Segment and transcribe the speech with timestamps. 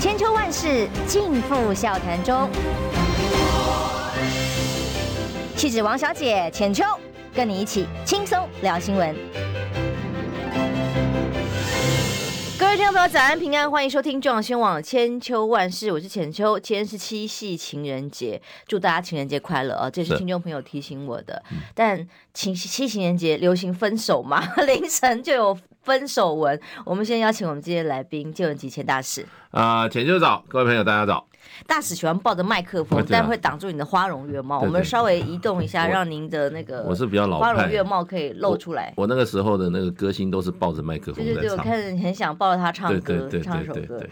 [0.00, 2.48] 千秋万世尽付笑谈中。
[5.56, 6.84] 气质王小姐浅秋，
[7.34, 9.12] 跟你一起轻松聊新闻。
[12.56, 16.60] 各位听众朋友，早安平安，欢迎收听中央新闻网千秋万世，我是浅秋。
[16.60, 19.90] 今天是七夕情人节，祝大家情人节快乐啊！
[19.90, 21.42] 这是听众朋友提醒我的。
[21.74, 25.58] 但七七情人节流行分手嘛， 凌晨就有
[25.88, 26.60] 分手文。
[26.84, 29.26] 我们先邀请我们今天来宾，建文吉前大使。
[29.50, 31.26] 啊，钱秋早，各位朋友大家早。
[31.66, 34.60] 大使喜欢抱着麦克风，但会挡住你的花容月貌。
[34.60, 38.92] 我们稍微移动一下，让您的那个我是比较老花容月貌可以露出来。
[38.96, 41.24] 我那个时候的那个歌星都是抱着麦克风。
[41.24, 44.02] 对对对，我看很想抱着他唱歌，唱一首歌。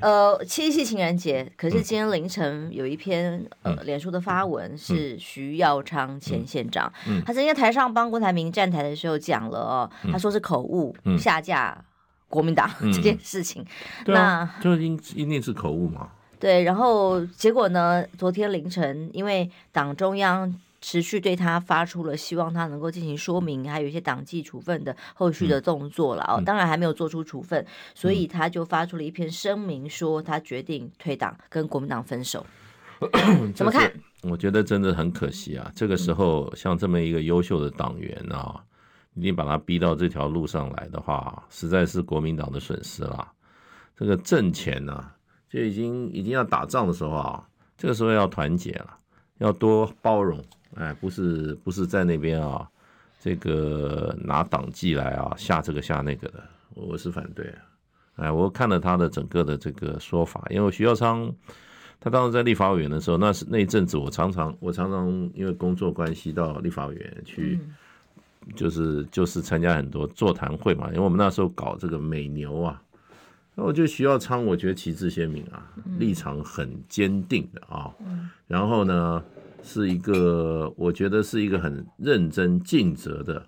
[0.00, 6.92] 呃，七夕情人节，可是今天凌晨有一篇呃脸书的发文是徐耀昌前县长，
[7.24, 11.76] 他曾经在台上帮郭台铭站台的时候讲了哦，他说是口误下架
[12.28, 13.64] 国民党 这件事情，
[14.06, 16.08] 那就应一定是口误嘛。
[16.40, 18.02] 对，然后结果呢？
[18.16, 26.42] 昨天凌晨，因为党中央持续对他发出了希望他能够进行说明，还有一些党纪处分的后续的动作了哦。
[26.44, 32.44] 当然还没有做出处分，所以他就发出了一篇声明，说他决定退党，跟国民党分手。
[33.54, 33.92] 怎么看？
[34.22, 35.70] 我觉得真的很可惜啊！
[35.74, 38.62] 这个时候，像这么一个优秀的党员啊，
[39.12, 43.30] 你把他逼到这条路上来的话，实在是国民党的损失了。
[43.96, 45.10] 这个挣钱呢？
[45.50, 47.44] 就已经已经要打仗的时候啊，
[47.76, 48.96] 这个时候要团结了，
[49.38, 50.40] 要多包容，
[50.76, 52.70] 哎，不是不是在那边啊，
[53.18, 57.52] 这个拿党纪来啊下这个下那个的，我是反对，
[58.14, 61.28] 哎，我看了他的整个的这个说法，因为徐耀昌
[61.98, 67.58] 他当时在立法委员的时候，那是那一阵子我常常我常常因为工作关系到立法委员去，
[68.54, 72.80] 就是就是参加很多座谈会嘛，因为我们那时候搞这个美牛啊。
[73.60, 77.94] 那我觉得徐耀昌，我觉得旗帜鲜明啊，立场很坚定的啊。
[78.46, 79.22] 然后呢，
[79.62, 83.46] 是一个我觉得是一个很认真尽责的。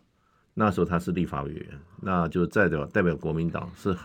[0.52, 1.66] 那时候他是立法委员，
[2.02, 3.96] 那就代表代表国民党是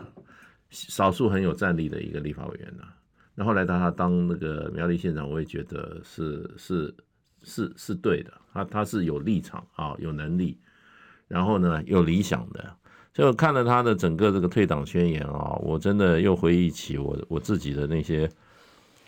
[0.69, 2.85] 少数很有战力的一个立法委员呐。
[3.35, 6.95] 那后来他他当那个苗栗县长，我也觉得是是
[7.43, 8.31] 是是对的。
[8.53, 10.57] 他他是有立场啊，有能力，
[11.27, 12.73] 然后呢有理想的。
[13.17, 18.29] 就看了他的整个这个退党宣言啊，我真的又回忆起我我自己的那些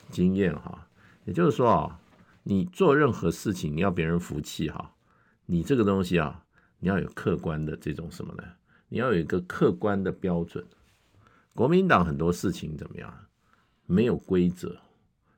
[0.10, 0.88] 经验哈。
[1.26, 2.00] 也就是说啊，
[2.42, 4.96] 你做任何事情，你要别人服气哈，
[5.46, 6.44] 你这个东西啊，
[6.80, 8.44] 你要有客观的这种什么呢？
[8.88, 10.66] 你要有一个客观的标准。
[11.54, 13.14] 国民党很多事情怎么样？
[13.86, 14.78] 没有规则，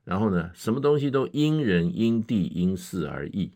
[0.05, 3.51] 然后呢，什么东西都因人因地因事而异。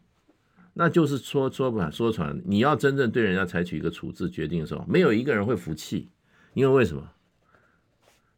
[0.78, 6.10] 那就是说说吧，说穿，你要真正对人家采取一个处置决定的时候，没有一个人会服气，
[6.54, 7.12] 因为为什么？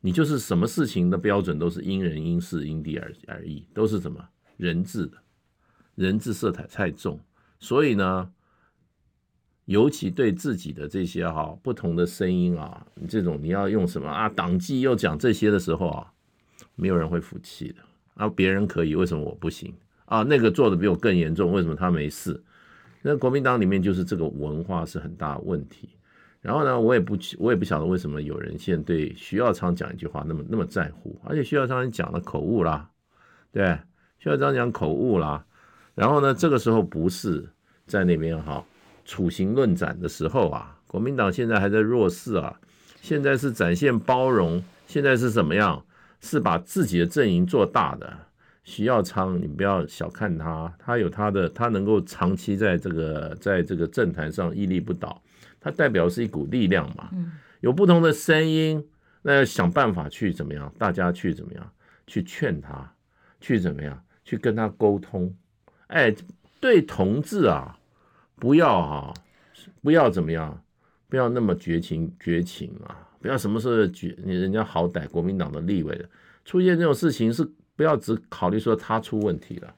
[0.02, 4.24] 你就是什么事情的标准都是因人因事因地而而异，都是什么
[4.56, 5.18] 人治的，
[5.96, 7.20] 人治色彩太重，
[7.60, 8.32] 所以呢，
[9.66, 16.14] 尤其对自己的这些哈不同的声音啊，这种你要用什么啊党纪又讲这些的时候啊，
[16.76, 17.82] 没有人会服气的，
[18.14, 19.74] 啊别人可以，为什么我不行？
[20.08, 22.44] 啊，那个做的比我更严重，为什么他没事？
[23.02, 25.90] 那国民党里面就是这个文化是很大问题。
[26.42, 32.90] 然后呢，我也不我也不晓得为什么有人现在对徐耀昌讲一句话那么那么在乎，而且徐耀昌讲了口误啦，
[33.52, 33.78] 对，
[34.18, 35.46] 徐耀昌讲口误啦。
[35.94, 37.48] 然后呢，这个时候不是
[37.86, 38.64] 在那边哈
[39.04, 42.58] 处刑论斩的时候啊，国民党现在还在弱势啊，
[43.02, 45.84] 现在是展现包容，现在是怎么样？
[46.20, 48.27] 是把自己的阵营做大的。
[48.68, 55.22] 徐耀昌，你不要小看他，他有他的，他能够长期在这个在这个政坛上屹立不倒，
[55.58, 57.10] 他代表是一股力量嘛。
[57.62, 58.86] 有不同的声音，
[59.22, 60.70] 那要想办法去怎么样？
[60.78, 61.72] 大家去怎么样？
[62.08, 62.94] 去劝他，
[63.40, 64.04] 去怎么样？
[64.26, 65.34] 去跟他沟通。
[65.88, 66.14] 哎，
[66.60, 67.80] 对同志啊，
[68.36, 69.14] 不要啊，
[69.82, 70.62] 不要怎么样？
[71.08, 73.08] 不要那么绝情绝情啊！
[73.22, 76.06] 不要什么时候绝，你人家好歹国民党的立委
[76.44, 77.50] 出现这种事情是。
[77.78, 79.74] 不要只考虑说他出问题了，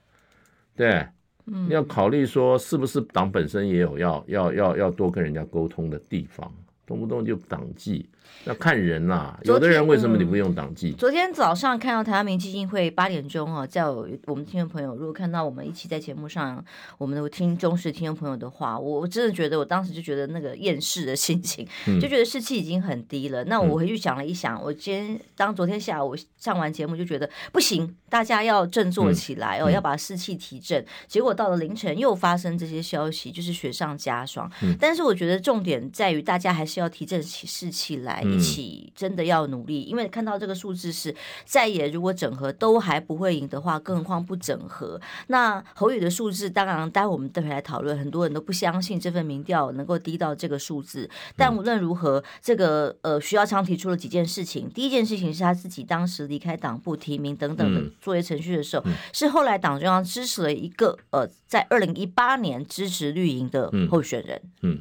[0.75, 1.05] 对，
[1.43, 6.51] 你要考虑说是不是党本身也有要要要要多跟人家沟通的地方，
[6.87, 8.09] 动不动就党纪。
[8.45, 10.91] 要看人呐、啊，有的人为什么你不用党纪？
[10.93, 16.63] 昨天早上看到台湾民基金会八点钟哦，在我们听众朋友，如果看到我们一起在节目上，
[16.97, 21.67] 我们的听忠实听众朋友的话，我我真的觉得，我当时就觉得那个厌世的心情，
[22.01, 23.43] 就觉得士气已经很低了。
[23.43, 30.83] 那我回去想了一想，我今天当昨天下午上完节目，就觉得不行，大家要振作起来哦，要把士气提振。
[31.07, 34.49] 结果到了凌晨又发生这些消息，就是雪上加霜。
[34.79, 39.81] 但是我觉得重点在于，大家还是是要提振起士气来，一起真的要努力。
[39.83, 44.99] 因为看到这个数字是在野如果整合都还不会赢的话，更何况不整合。
[45.27, 51.09] 那侯宇的数字，当然待会我们等会来讨论，很多人都不相信这份民调能够低到这个数字。
[51.35, 54.69] 但无论如何，这个呃徐耀昌提出了几件事情。
[54.69, 64.41] 第一件事情是他自己当时离开党部提名等等的作业程序的时候，是后来党中央支持了一个呃，在二零一八年支持绿营的候选人。
[64.61, 64.77] 嗯，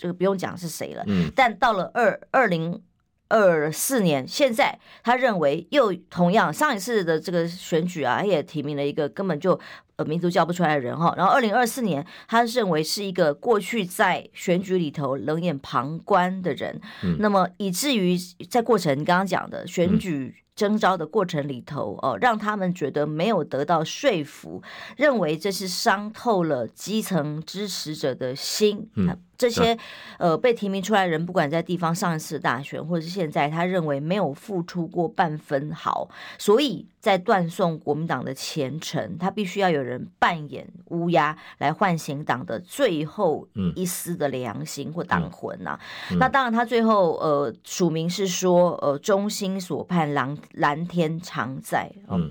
[0.00, 1.04] 这个不用讲是谁了。
[1.06, 2.82] 嗯，但到了二二零
[3.28, 9.60] 二四年，现在他认为又同样上一次的这个选举啊，他也提名了一个根本就
[9.96, 11.12] 呃民族叫不出来的人哈。
[11.18, 16.80] 然后二零二四年，他认为是一个过去在选举里头冷眼旁观的人。
[17.02, 18.16] 嗯，那么以至于
[18.48, 20.36] 在过程你刚刚讲的选举。
[20.56, 24.62] 征召的过程里头，哦，让他们觉得没有得到说服，
[24.98, 28.90] 认为这是伤透了基层支持者的心。
[28.94, 29.18] 嗯。
[29.40, 29.76] 这些
[30.18, 45.80] 呃被提名出来的人，不管在地方上一次大选，或者是现在，他认为没有付出过半分好，所以在断送国民党的前程，他必须要有人扮演乌鸦来唤醒党的最后一丝的良心或党魂呐、啊。
[46.10, 46.16] 嗯。
[46.16, 51.90] 嗯、那当然，他最后呃署名是说呃衷心所盼，蓝蓝天常在。
[52.10, 52.30] 嗯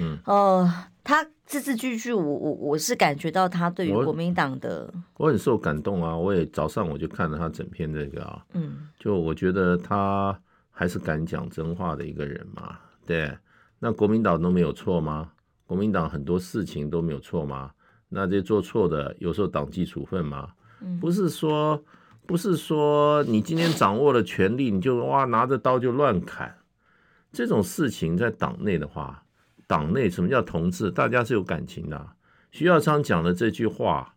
[0.00, 0.18] 嗯。
[0.24, 1.26] 呃他。
[1.48, 6.14] 字字句句，我我我是感觉到他对于国民党的我，我很受感动啊！
[6.14, 10.38] 我也早上我就看了他整篇这个啊，嗯，就我觉得他
[10.70, 13.34] 还是敢讲真话的一个人嘛，对。
[13.78, 15.32] 那国民党都没有错吗？
[15.66, 17.70] 国民党很多事情都没有错吗？
[18.10, 20.50] 那这做错的有时候党纪处分吗？
[21.00, 21.82] 不是说
[22.26, 26.54] 不是说你今天掌握了权力，你就哇拿着刀就乱砍，
[27.32, 29.24] 这种事情在党内的话。
[29.68, 30.90] 党内什么叫同志？
[30.90, 32.16] 大家是有感情的啊。
[32.50, 34.14] 徐耀昌讲的这句话，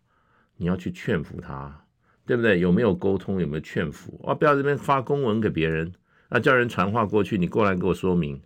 [0.56, 1.84] 你要去劝服他，
[2.24, 2.58] 对不对？
[2.58, 3.38] 有没有沟通？
[3.38, 4.18] 有没有劝服？
[4.26, 5.92] 啊，不要这边发公文给别人，
[6.30, 8.40] 啊，叫人传话过去，你过来给我说明。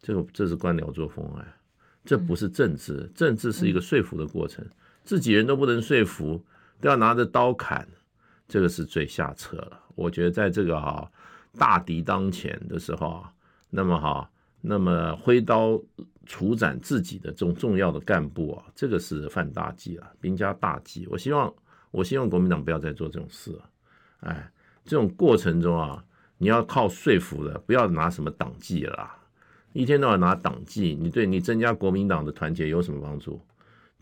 [0.00, 1.44] 这个这是官僚作风哎，
[2.04, 4.64] 这不是政治，政治是一个说服的过程，
[5.04, 6.42] 自己人都不能说服，
[6.80, 7.86] 都要拿着刀砍，
[8.48, 9.78] 这个是最下策了。
[9.94, 11.06] 我觉得在这个哈
[11.58, 13.30] 大敌当前的时候啊，
[13.68, 14.30] 那么哈。
[14.60, 15.80] 那么挥刀
[16.24, 21.06] 处斩自己的这种重要的干部啊，这个是犯大忌了，兵家大忌。
[21.08, 21.52] 我希望，
[21.90, 23.70] 我希望国民党不要再做这种事了。
[24.20, 24.50] 哎，
[24.84, 26.04] 这种过程中啊，
[26.38, 29.16] 你要靠说服的，不要拿什么党纪了啦，
[29.72, 33.40] 一天到晚拿党纪，你对你增加国民党的团结有什么帮助？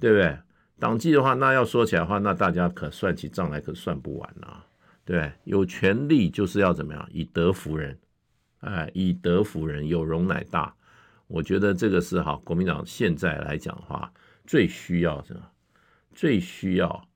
[0.00, 0.36] 对不对？
[0.78, 4.64] 党纪的话，那要说起来的话，那大家可算起账来可算不完了。
[5.04, 7.96] 对，有权力就是要怎么样，以德服人。
[8.64, 10.74] 哎，以德服人，有容乃大。
[11.26, 14.12] 我觉得这个是哈，国民党现在来讲的话，
[14.46, 15.40] 最需要什么，
[16.14, 17.08] 最需要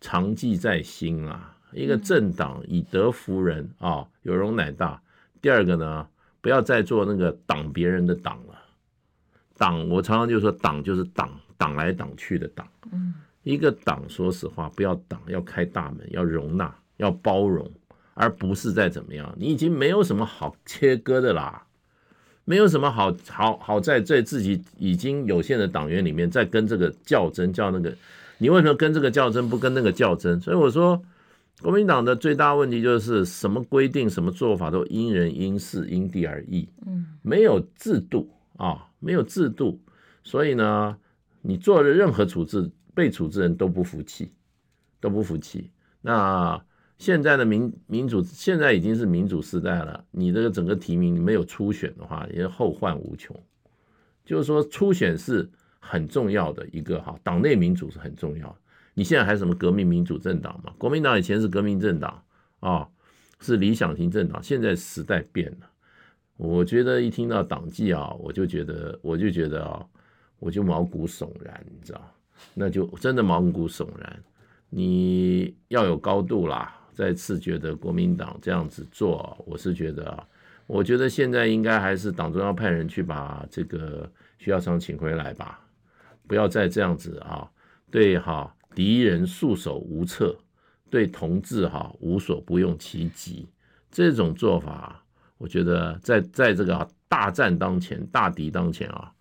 [0.00, 1.56] 长记在心啊。
[1.72, 5.02] 一个政党以德服人啊，有容乃大。
[5.40, 6.08] 第二个呢，
[6.40, 8.58] 不要再做那个挡别人的党了。
[9.56, 12.66] 党，我常常就说，党就是党，党来党去的党。
[13.42, 17.70] 一个党，说实话，不要党，要开大门，要容纳，要包容。
[18.20, 21.62] 而不是再怎么样，你已经没有什么好切割的啦，
[22.44, 27.96] 没有什么好好好在在自己已经有限的党员里面再跟这个较真，较那个，
[28.38, 30.40] 你为什么跟这个较真，不跟那个较真？
[30.40, 31.00] 所以我说，
[31.62, 39.78] 国民党的最大问题就是什么规定、什么做法都因人因事、因地而异，嗯，没有制度啊，没有制度，
[40.24, 40.96] 所以呢，
[41.40, 44.32] 你做的任何处置，被处置人都不服气，
[44.98, 45.70] 都不服气，
[46.00, 46.60] 那。
[46.98, 53.34] 现在的民民主现在已经是民主时代了，你这个整个提名你没有初选的话，也后患无穷。
[54.24, 58.54] 就是说，初选是很重要的一个哈，党内民主是很重要。
[58.94, 60.72] 你现在还是什么革命民主政党嘛？
[60.76, 62.20] 国民党以前是革命政党
[62.60, 62.88] 啊，
[63.40, 64.42] 是理想型政党。
[64.42, 65.70] 现在时代变了，
[66.36, 69.86] 我觉得一听到党纪啊，我就觉得我就觉得啊，
[70.40, 72.14] 我就毛骨悚然，你知道？
[72.54, 74.22] 那就真的毛骨悚然。
[74.68, 76.77] 你要有高度啦。
[76.98, 80.26] 再次觉得国民党这样子做，我是觉得啊，
[80.66, 85.60] 我觉得现在应该还是党中央派人去把这个徐耀昌请回来吧，
[86.26, 87.48] 不要再这样子啊，
[87.88, 90.36] 对哈敌人束手无策，
[90.90, 93.48] 对同志哈无所不用其极，
[93.92, 95.00] 这种做法，
[95.36, 99.12] 我觉得在在这个大战当前、大敌当前啊。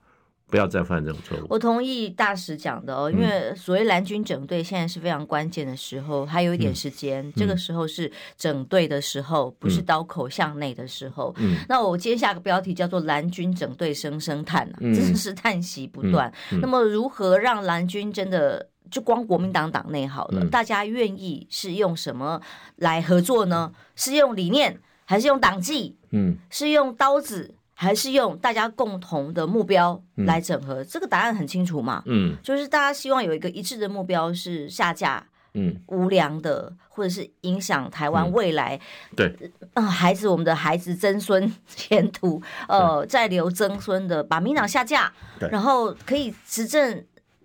[0.50, 1.46] 不要再犯这种错误。
[1.50, 11.34] 我同意大使讲的哦，因为所谓蓝军整队现在是非常关键的时候，还有一点时间，嗯、这个时候是整队的时候，嗯、不是刀口向内的时候。
[11.38, 16.34] 嗯、那我接下个标题叫做“蓝军整队声声叹”啊，真的是叹息不断。
[16.62, 18.70] 那么如何让蓝军真的？
[18.89, 22.42] 就光国民党党内好了，嗯、大家愿意是用什么
[22.77, 23.70] 来合作呢？
[23.98, 25.98] 是用理念，还是用党纪？
[26.12, 30.81] 嗯，是用刀子，还是用大家共同的目标来整合？
[30.81, 32.01] 嗯、这个答案很清楚嘛。
[32.07, 35.24] 嗯，就是大家希望有一个一致的目标，是下架。
[35.53, 38.79] 嗯，无良的，或者是影响台湾未来，
[39.10, 45.12] 嗯、对，啊、呃，孩子，我们的孩子曾孙前途，呃，再留曾孙的，把民党下架，
[45.50, 47.03] 然后可以执政，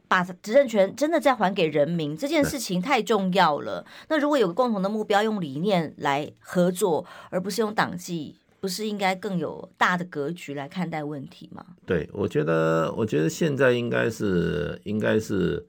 [0.08, 3.82] 把执政权真的再还给人民，这件事情太重要了。
[4.08, 11.66] 那如果有个共同的目标，用理念来合作，而不是用党纪，不是应该更有大的格局来看待问题吗？
[11.84, 15.66] 对，我觉得，我觉得现在应该是，应该是。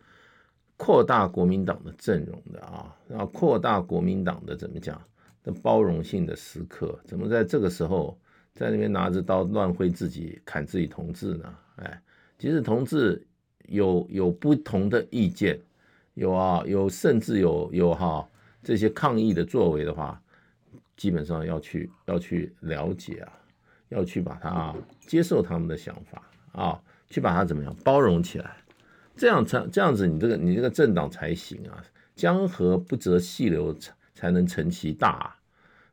[0.75, 5.01] 扩大国民党的阵容的啊，然后扩大国民党的怎么讲
[5.43, 8.17] 的包容性的时刻，怎么在这个时候
[8.53, 11.55] 在那边拿着刀乱挥自己砍自己同志呢？
[11.77, 12.01] 哎，
[12.37, 13.25] 即使同志
[13.69, 15.57] 有有不同的意见，
[16.15, 18.27] 有啊有甚至有有哈、
[18.61, 20.21] 这些抗议的作为的话，
[20.95, 23.31] 基本上要去要去了解啊，
[23.89, 24.73] 要去把它
[25.07, 26.21] 接受他们的想法
[26.51, 28.57] 啊，去把它怎么样包容起来。
[29.15, 31.83] 这样才这样子，你这个你这个政党才行啊！
[32.15, 35.35] 江河不择细流，才才能成其大啊。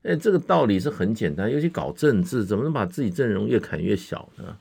[0.02, 4.56] 哎，这个道理是很简单，尤其搞政治，怎么能把自己阵容越砍越小呢？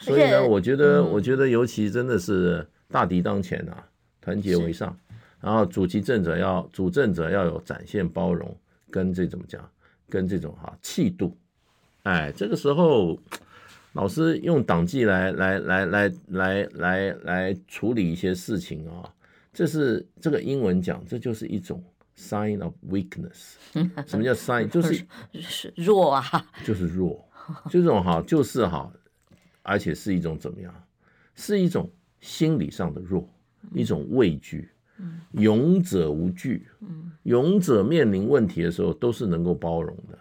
[0.00, 3.86] 所以呢，我觉得，我觉得，尤其真的是大敌当前啊，
[4.20, 4.98] 团结为上。
[5.40, 8.56] 然后主其政者要主政者要有展现包容
[8.96, 9.70] 跟这怎么讲，
[10.08, 11.36] 跟这种哈气度。
[12.04, 13.20] 哎，这个时候。
[13.92, 19.10] 老师用党纪来来来来来来来处理一些事情啊，
[19.54, 21.82] 这是这个英文讲，这就是一种
[22.14, 23.54] sign of weakness。
[24.06, 24.68] 什么叫 sign？
[24.68, 26.22] 就是是弱啊，
[26.62, 27.26] 就是弱，
[27.70, 28.92] 这种哈，就是哈，
[29.62, 30.74] 而且是一种怎么样？
[31.34, 33.26] 是一种心理上的弱，
[33.72, 34.68] 一种畏惧。
[35.32, 36.66] 勇者无惧，
[37.24, 40.18] 勇者面临问题的时候都是能够包容的。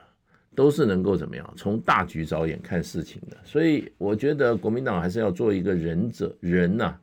[0.55, 7.01] 都是能够怎么样从大局着眼看事情的，所以我觉得国民党还是要做一个忍者，人呐、啊，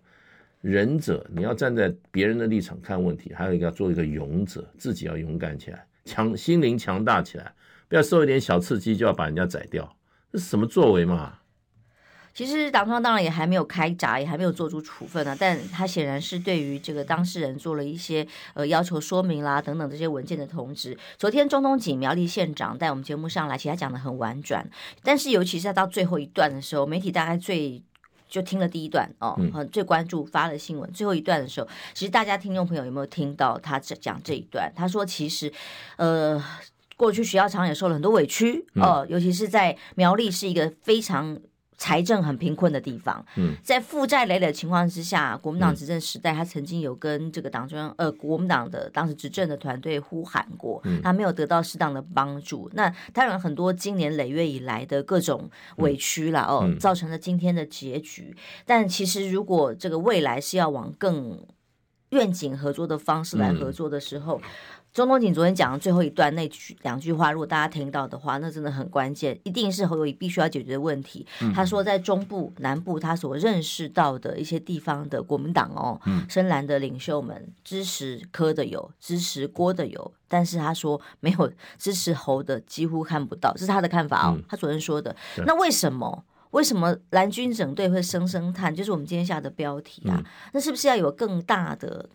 [0.63, 7.53] 忍者，你要站在别人的立场看问题，还有一个要做一个勇者，自己要勇敢起来，强心灵强大起来，
[7.91, 9.95] 不要受一点小刺激就要把人家宰掉，
[10.33, 11.39] 这是什么作为嘛？
[12.35, 15.37] 其实党方当然也还没有开闸，也还没有做出处分呢、啊。
[15.39, 20.97] 但他显然是对于这个当事人做了一些呃要求说明啦等等这些文件的通知。
[21.19, 24.67] 昨天中东锦苗栗县长在我们节目上来，其实他讲的很婉转，
[25.03, 27.83] 但是尤其是他到最后一段的时候，媒体大概最
[28.31, 30.91] 就听了第一段哦，很最关注发了新闻。
[30.93, 34.73] 最后一段的时候，其实大家听众朋友有没有听到他讲这一段？
[34.75, 35.53] 他说其实
[35.97, 36.43] 呃
[36.97, 41.39] 过去徐耀昌也受了很多委屈哦、呃，尤其是在苗栗是一个非常。
[41.83, 43.27] 财政很贫困的地方，
[43.61, 52.71] 在负债累累的情况之下，国民党执政时代，他曾经有跟这个党中央，呃，国民党的当时执政的团队呼喊过，他没有得到适当的帮助。
[52.75, 58.37] 那当然很多今年累月以来的各种委屈了哦，造成了今天的结局。
[58.65, 61.45] 但其实如果这个未来是要往更
[62.11, 64.41] 愿景合作的方式来合作的时候。
[64.93, 71.27] 钟东锦昨天讲的最后一段那句两句话，如果大家听到的话，那真的很关键，一定是侯友宜必须要解决的问题。
[71.41, 84.35] 嗯、他说，在中部、南部，他所认识到的一些地方的国民党哦，嗯、深蓝的领袖们支持柯的有，支持郭的有，但是他说没有支持侯的，几乎看不到，这是他的看法哦。
[84.37, 86.25] 嗯、他昨天说的，那为什么？
[86.51, 88.75] 为什么蓝军整队会声声叹？
[88.75, 92.11] 就是我们今天下的标题啊，嗯、那是不是要有更大的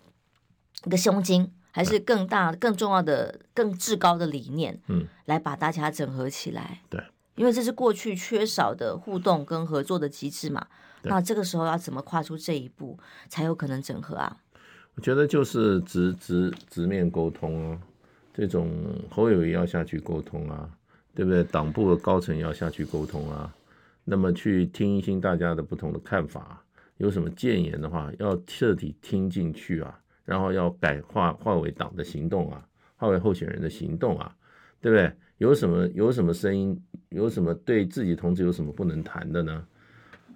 [0.85, 1.51] 一个胸襟？
[1.71, 6.81] 还是更大、更重要的、更至高的理念，嗯，来把大家整合起来。
[6.89, 7.01] 对，
[7.35, 10.65] 因为这是过去缺少的互动跟合作的机制嘛。
[11.03, 12.97] 那这个时候要怎么跨出这一步，
[13.29, 14.37] 才有可能整合啊？
[14.95, 17.79] 我觉得就是直直直面沟通啊，
[18.33, 18.69] 这种
[19.09, 20.67] 侯友也要下去沟通啊，
[21.13, 21.43] 对不对？
[21.43, 23.53] 党部的高层要下去沟通啊，
[24.03, 26.63] 那么去听一听大家的不同的看法，
[26.97, 29.99] 有什么建言的话，要彻底听进去啊。
[30.27, 32.67] 然后要改化化为党的行动啊，
[32.97, 34.35] 化为候选人的行动啊，
[34.81, 35.09] 对不对？
[35.37, 36.77] 有什么有什么声音，
[37.09, 39.65] 有什么对自己同志有什么不能谈的呢？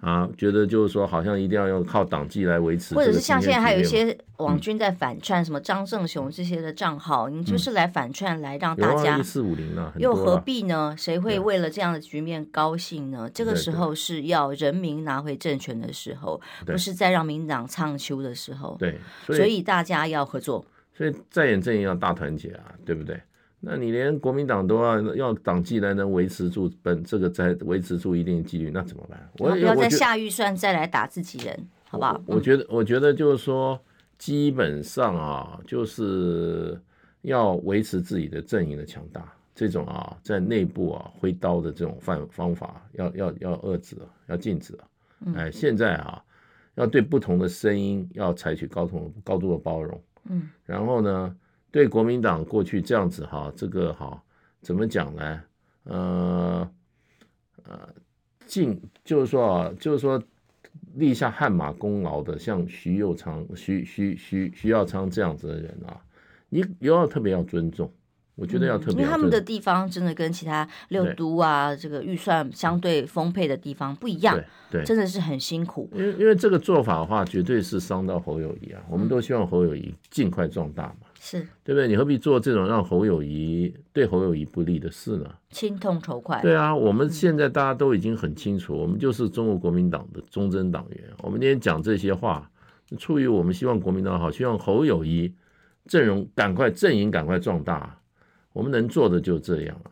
[0.02, 10.92] 啊，觉得就是说，好像一定要用靠党纪来维持，或者是像现在还有一些网军在反串，什么张正雄这些的账号，嗯、你就是来反串，来让大家一四五零了，又何必呢？
[10.98, 13.30] 谁会为了这样的局面高兴呢？
[13.32, 18.76] 这个时候是要人民拿回政权的时候，不是在让民党唱秋的时候。
[18.80, 20.64] 对，所以，所以大家要合作，
[20.98, 23.20] 所以在演阵营要大团结啊，对不对？
[23.64, 29.30] 那你连国民党都要要党纪来能维持住本这个在维持住一定纪律，那怎么办？
[29.38, 32.20] 我不要再下预算再来打自己人，好不好？
[32.26, 33.80] 我觉得，我觉得就是说，
[34.18, 36.76] 基本上啊，就是
[37.20, 39.32] 要维持自己的阵营的强大。
[39.54, 44.76] 这种啊，在内部啊挥刀的这种方方法要，要要要遏制，要禁止。
[45.36, 46.20] 哎，现在啊，
[46.74, 50.02] 要对不同的声音要采取高度高度的包容。
[50.30, 51.36] 嗯，然后呢，
[51.72, 54.22] 对国民党过去这样子哈，这个哈，
[54.60, 55.42] 怎么讲呢？
[55.84, 56.70] 呃
[57.64, 57.88] 呃，
[58.46, 60.22] 进就是说啊，就是说
[60.94, 65.98] 立下汗马功劳的，像徐右昌、徐徐徐徐耀昌这样子的人啊，
[66.50, 67.90] 你又要特别要尊重。
[68.34, 74.34] 我觉得要特别、嗯，因为他们的地方真的跟其他六都啊，这个预算相对丰沛的地方不一样，
[74.70, 75.88] 对，对真的是很辛苦。
[75.94, 78.82] 因为因为这个做法的话，绝对是伤到侯友谊啊。
[78.88, 81.86] 我们都希望侯友谊尽快壮大嘛，是对不对？
[81.86, 85.32] 你何必做这种让侯友谊对侯友谊不利的事呢？
[85.50, 86.42] 亲痛仇快。
[86.42, 91.04] 对啊，我们现在大家都已经很清楚，我们就是中国国民党的忠贞党员。
[91.18, 92.50] 我们今天讲这些话，
[92.98, 95.32] 出于我们希望国民党好，希望侯友谊
[95.86, 97.96] 阵容赶快阵营赶快壮大。
[98.52, 99.90] 我们能做的就这样了，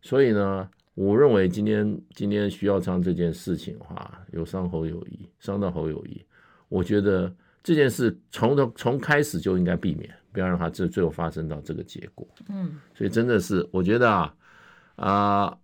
[0.00, 6.20] 所以呢，我认为今天今天徐耀昌这件事情的话，有伤侯友谊，伤到侯友谊，
[6.68, 7.32] 我觉得
[7.62, 12.26] 这件事从头从开始就应该避免，不要让它最最后发生到这个结果。
[12.48, 14.34] 嗯，所以真的是我觉得啊
[14.96, 15.58] 啊、呃，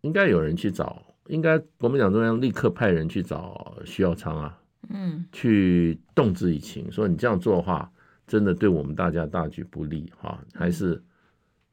[0.00, 7.90] 应该有人去找，应该国民党中央立刻派人去找徐耀昌啊，嗯，去动之以情，说你这样做的话，
[8.26, 11.02] 真的对我们大家大局不利哈，还是。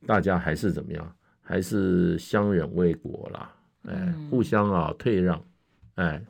[0.05, 1.15] 大家还是怎么样？
[1.41, 5.41] 还是相忍为国啦，哎，互相啊退让，
[5.95, 6.21] 哎，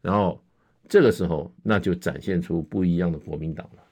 [0.00, 0.42] 然后
[0.92, 3.82] 这个时候那就展现出不一样的国民党了。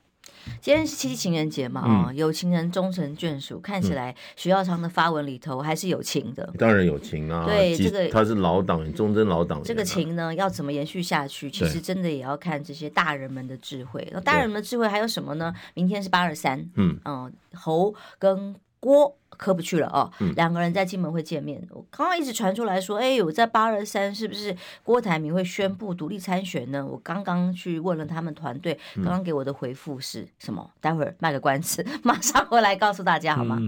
[0.60, 7.46] 今天是七夕情人节嘛，啊、嗯，有情人终成眷属，看起来徐耀昌的发文里头还是有情的，当然有情啊。
[7.46, 11.50] 对，这个他是老党员，忠贞老党员，这个情呢要怎么延续下去？
[11.50, 14.06] 其实真的也要看这些大人们的智慧。
[14.12, 15.54] 那大人们的智慧还有什么呢？
[15.72, 19.16] 明天是八二三，嗯嗯，侯跟郭。
[19.36, 21.66] 科不去了哦，两个人在金门会见面。
[21.70, 26.84] 我刚刚一直传出来说，哎我，在八二三是不是郭台铭会宣布独立参选呢？
[26.84, 30.70] 我刚刚去问了他们团队，刚刚给我的回复是什么？
[30.78, 33.58] 待会儿卖个关子， 马上回来告诉大家好吗？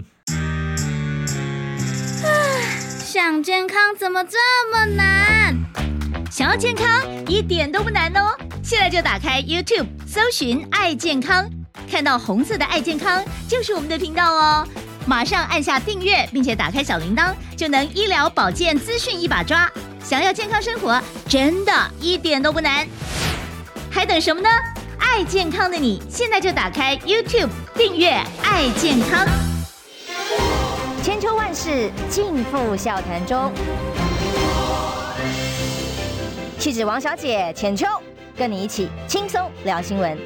[2.99, 4.37] 想健康怎么这
[4.71, 5.57] 么难？
[6.29, 11.49] 想要健康一点都不难哦，现在就打开 YouTube 搜寻“爱健康”，
[11.89, 14.67] 看到红色的“爱健康”就是我们的频道哦。
[15.05, 19.69] 马上按下订阅，并且打开小铃铛，就能医疗保健资讯一把抓。
[20.03, 22.87] 想要健康生活，真的一点都不难，
[23.91, 24.49] 还等什么呢？
[24.97, 28.11] 爱健康的你，现在就打开 YouTube 订阅
[28.43, 29.27] “爱健康”。
[31.03, 33.51] 千秋万世尽付笑谈中，
[36.57, 37.85] 气质王小姐浅秋，
[38.37, 40.17] 跟你一起轻松聊新闻。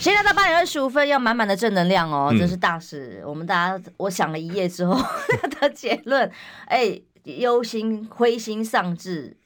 [0.00, 3.22] 时间到八点二十五分，要满满的正能量哦，这是大事。
[3.26, 4.98] 我们大家，我想了一夜之后
[5.60, 6.32] 的结论，
[6.64, 9.36] 哎，忧心、灰心丧志。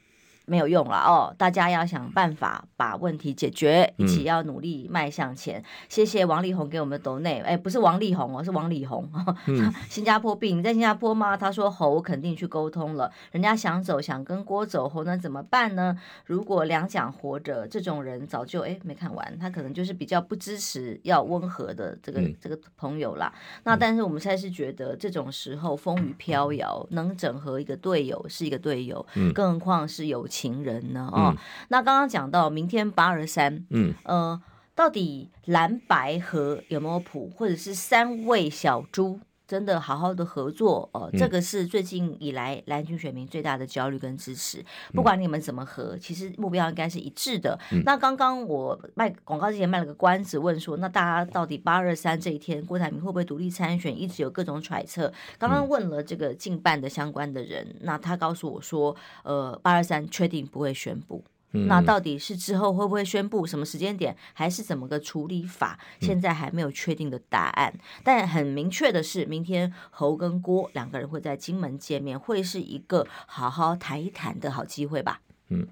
[0.47, 5.59] 没有用了哦，大家要想办法把问题解决，一起要努力迈向前。
[5.61, 9.09] 嗯、谢谢王力宏给我们的抖内，哎，不是王力宏哦，是王力宏。
[9.47, 11.35] 嗯、 新加坡病，你在新加坡吗？
[11.35, 15.97] 他说侯肯定去沟通了，人家想走，想跟郭走，侯能怎么办呢？
[16.27, 23.33] 如果两蒋活着，这种人早就哎没看完，他可能就是比较不支持要温和的这个、嗯、这个朋友啦。
[23.63, 30.29] 那但是我们现在是觉得这种时候风雨飘摇，能整合一个队友是一个队友，嗯、更何况是有。
[30.35, 31.09] 情人呢？
[31.13, 31.37] 哦，嗯、
[31.69, 34.43] 那刚刚讲到明天八二三，嗯，呃，
[34.75, 39.21] 到底蓝白河有没有谱，或者是三位小猪？
[39.47, 44.65] 真的好好的合作哦，这个是最近以来蓝军选民最大的焦虑跟支持。
[44.93, 47.59] 不管你们怎么合，其实目标应该是一致的。
[47.85, 54.01] 那刚刚我卖广告之前卖了个关子，问说那大家到底八二三这一天，郭台铭会不会独立参选？
[54.01, 55.13] 一直有各种揣测。
[55.39, 61.23] 刚刚问了这个近半的相关的人，那他告诉我说，呃，八二三确定不会宣布。
[61.67, 65.79] 那到底是之后会不会宣布什么时间点，还是怎么个处理法？
[66.01, 67.73] 现在还没有确定的答案。
[68.03, 75.21] 但很明确的是，明天侯跟郭两个人会在金门见面，会是一个好好谈一谈的好机会吧？
[75.51, 75.67] 嗯，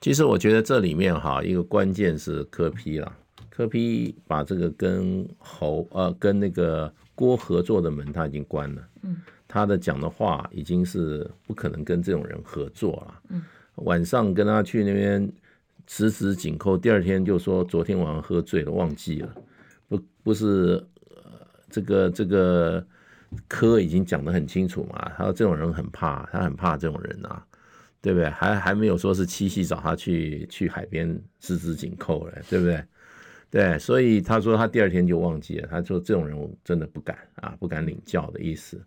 [0.00, 3.12] 其实我觉得这里面哈，一个关键是柯批了。
[3.48, 8.88] 柯批把这个跟侯呃跟那个郭合作的门他已经关了。
[9.02, 9.16] 嗯，
[9.48, 13.20] 他的讲的话已经是不可能跟这种人合作了。
[13.30, 13.42] 嗯。
[13.80, 15.30] 晚上跟他去那边
[15.86, 19.34] 十指紧扣，第二天就说昨天晚上喝醉了，忘记了，
[19.88, 21.22] 不不是，呃，
[21.68, 22.86] 这个这个
[23.48, 27.44] 科已经讲得很清楚嘛，他说这种人很怕，他很怕这种人啊，
[28.00, 28.28] 对不对？
[28.30, 32.84] 还还没有说是七夕找他去去海边十指紧扣了，对不对？
[33.50, 35.68] 对，所以他说他第二天就忘记了。
[35.68, 38.80] 他说这种人我真的不敢啊，不敢领教的意思。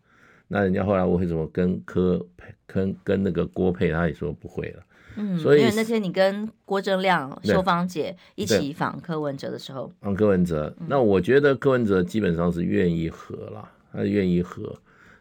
[0.53, 2.23] 那人家后来我为什么跟柯
[2.67, 4.83] 跟跟那个郭佩，他也说不会了。
[5.15, 14.75] 嗯，所以因为那天你跟郭正亮、秀芳姐一起访柯文哲的时候，访柯文哲，那我觉得柯文哲基本上是愿意和了，他愿意和。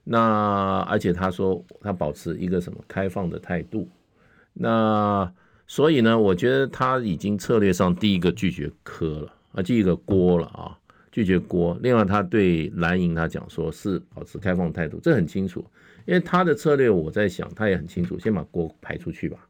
[0.05, 3.89] 那而且他说他保持一个什么开放的态度，
[4.53, 5.33] 那
[5.67, 10.77] 所以呢，我觉得他已经策略上第一个拒绝柯了啊，第一个郭了啊，
[11.13, 11.79] 拒绝郭。
[11.81, 15.65] 另外，他对蓝营他讲说是保持开放态度，这很清楚，
[16.07, 19.47] 因为他的策略我在想他也很清楚，先把郭排出去吧。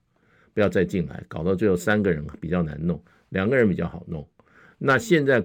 [0.53, 4.29] 不要再进来，搞到最后三个人比较难弄，两个人比较好弄。
[4.77, 5.43] 那现在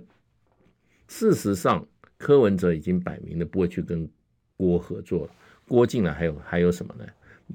[1.08, 4.10] 事实上，柯文哲已经摆明了不会去跟
[4.58, 5.32] 郭合作了。
[5.68, 7.06] 郭进来还有还有什么呢？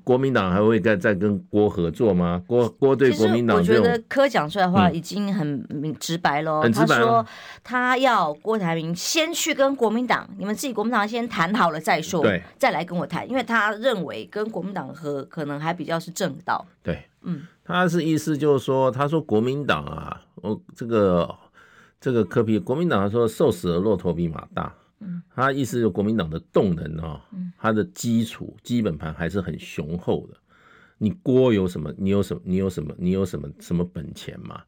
[0.05, 2.42] 国民党还会再再跟郭合作吗？
[2.46, 6.61] 郭郭对国民党，我觉得柯讲出来的话已经很明直白了。
[6.62, 7.24] 嗯、他说
[7.62, 16.66] 他要郭台铭先去跟国民党，你们自己国民党先谈好了再说，对，再来跟我谈，因为他认为跟国民党合可能还比较是正道。
[16.83, 21.33] 对，嗯，他是意思就是说，他说国民党啊，我这个
[22.00, 24.74] 这个柯皮国民党他说瘦死的骆驼比马大。
[25.34, 27.24] 他意思就国民党的动能啊，
[27.58, 30.36] 他的基础基本盘还是很雄厚的。
[30.98, 31.92] 你郭有什么？
[31.98, 32.40] 你有什么？
[32.44, 32.94] 你有什么？
[32.98, 34.62] 你有什么什么本钱嘛？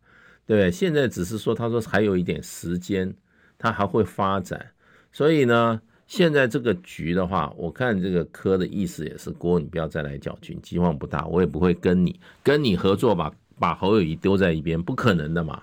[0.47, 0.70] 对不对？
[0.70, 3.14] 现在只是说，他说还有一点时间，
[3.57, 4.73] 他还会发展。
[5.12, 15.62] 所以呢，现在这个局的话，我看这个科的意思也是，郭你不要再来搅局，希望不大，我也不会跟你跟你合作吧，把侯友谊丢在一边，不可能的嘛。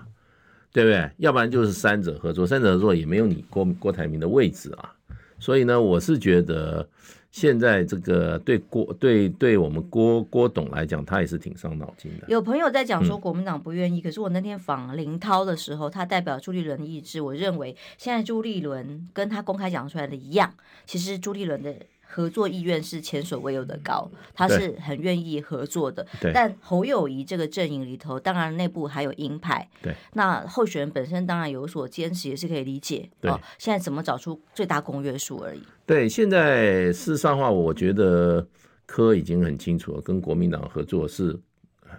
[0.72, 1.10] 对不对？
[1.18, 4.94] 要不然就是三者合作，三者合作也没有你郭郭台铭的位置啊。
[5.40, 6.88] 所以呢，我是觉得
[7.32, 12.26] 现在这个对郭对对我们郭郭董来讲，他也是挺伤脑筋的。
[12.28, 20.54] 有朋友在讲说国民党不愿意，嗯、可是我那天访林涛的时候，他代表朱立伦的意志，我认为现在朱立伦跟他公开讲出来的一样，
[20.86, 21.76] 其实朱立伦的。
[22.12, 26.06] 合作意愿是前所未有的高，他是很愿意合作的。
[26.34, 29.66] 但侯友谊这个阵营里头，当然内部还有鹰派。
[29.82, 33.10] 对，那候选人本身当然有所坚持，也是可以理解。
[33.22, 35.64] 对，哦，现在怎么找出最大公约数而已。
[35.86, 38.46] 对，现在事实上话，我觉得
[38.86, 41.40] 柯已经很清楚了，跟国民党合作是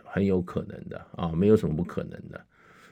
[0.04, 2.46] 很有可能的啊，没有什么不可能的。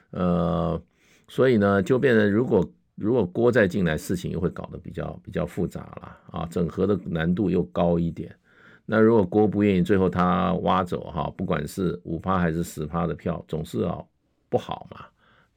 [0.09, 0.81] 呃，
[1.27, 2.67] 所以呢，就变成如果。
[3.01, 8.33] 如果郭再进来，事情又会搞得比较比较复杂了啊，整合的难度又高一点。
[8.85, 13.97] 那如果郭不愿意，最后他挖走哈，不管是五趴还是十趴的票，总是啊
[14.49, 15.05] 不好嘛。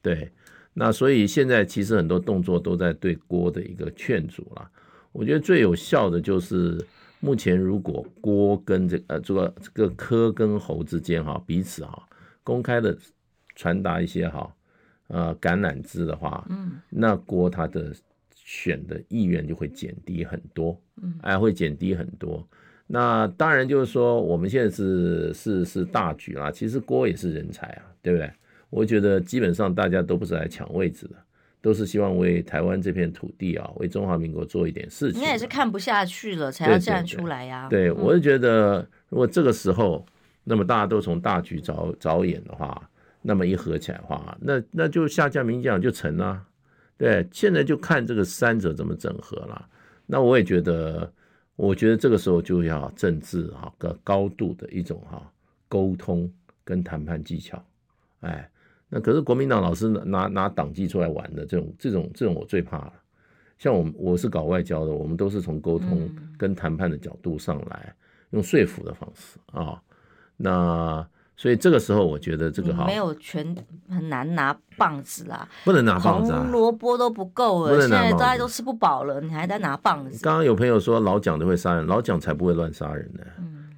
[0.01, 0.31] 对，
[0.73, 4.67] 那所以现在其实很多动作都在对郭的一个劝阻了。
[5.11, 6.83] 我觉得最有效的就是
[7.19, 12.01] 目前如果郭跟这呃这个这个柯跟侯之间哈彼此哈
[12.43, 12.97] 公开的
[13.55, 14.51] 传达一些哈。
[15.07, 17.93] 呃，橄榄枝的话，嗯，那郭他的
[18.33, 22.43] 选的意愿就会减低很多，嗯，哎，会减低很多。
[22.87, 26.49] 那当然就是说，我们现在是是是大局啦。
[26.49, 28.31] 其实郭也是人才啊，对不对？
[28.71, 31.15] 我觉得基本上大家都不是来抢位置的，
[31.61, 35.21] 都是希望为台湾这片土地啊，为中华民国做一点事情。
[35.21, 37.67] 应该也是看不下去了才要站出来呀。
[37.69, 40.03] 对，我是觉得，如果这个时候，
[40.43, 42.89] 那么大家都从大局着着眼的话。
[43.27, 46.45] 那么一合起来的话，那那就下架民进党就成了，
[46.95, 49.67] 对，现在就看这个三者怎么整合了。
[50.05, 51.11] 那我也觉得，
[51.55, 55.19] 我觉得这个时候就要政治啊个高度的一种哈
[55.67, 56.31] 沟通
[56.63, 57.59] 跟谈判技巧，
[58.19, 58.47] 哎，
[58.89, 62.93] 那可是国民党老是拿拿党纪出来玩的这种这种这种我最怕了。
[63.57, 66.07] 像我我是搞外交的，我们都是从沟通
[66.37, 67.95] 跟谈判的角度上来，
[68.29, 69.81] 用说服的方式啊，
[70.37, 71.07] 那。
[71.37, 73.55] 所以这个时候，我觉得这个好没有全
[73.89, 80.23] 很难拿棒子啦，不能拿棒子，红萝卜都不够了，现在大家都吃不饱了，你还在拿棒子？
[80.23, 83.21] 刚刚有朋友说老蒋都会杀人，老蒋才不会乱杀人呢。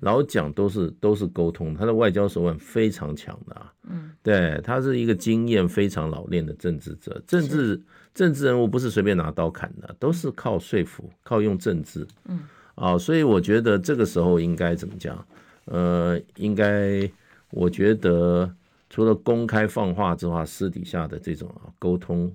[0.01, 3.73] 老蒋都是都是沟通，他的外交手腕非常强的啊。
[3.89, 7.81] 嗯，对，他是一个经验非常老练的政治者，政治
[8.13, 12.05] 政治人物不是随便拿刀砍的，都是靠说服，靠用政治。
[12.25, 12.41] 嗯，
[12.75, 15.25] 啊，所以我觉得这个时候应该怎么讲？
[15.65, 17.09] 呃，应该。
[17.51, 18.53] 我觉得
[18.89, 22.29] 除了公开放话之外，私底下的这种啊沟通，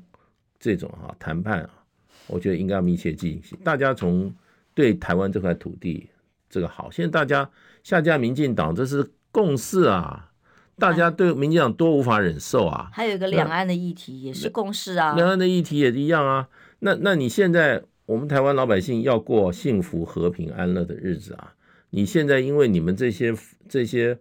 [0.58, 1.70] 这种啊谈判啊，
[2.26, 3.58] 我觉得应该要密切进行。
[3.62, 4.34] 大家从
[4.74, 6.08] 对台湾这块土地
[6.48, 7.48] 这个好，现在大家
[7.82, 10.30] 下架民进党，这是共识啊，
[10.78, 12.88] 大家对民进党多无法忍受啊。
[12.92, 16.48] 还有一个两岸的议题也是共识啊，两岸的议题也一样啊。
[16.78, 21.54] 那那你现在我们台湾老百姓要过幸福、和平、安乐的日子啊，
[21.90, 23.34] 你现在因为你们这些
[23.68, 24.18] 这些。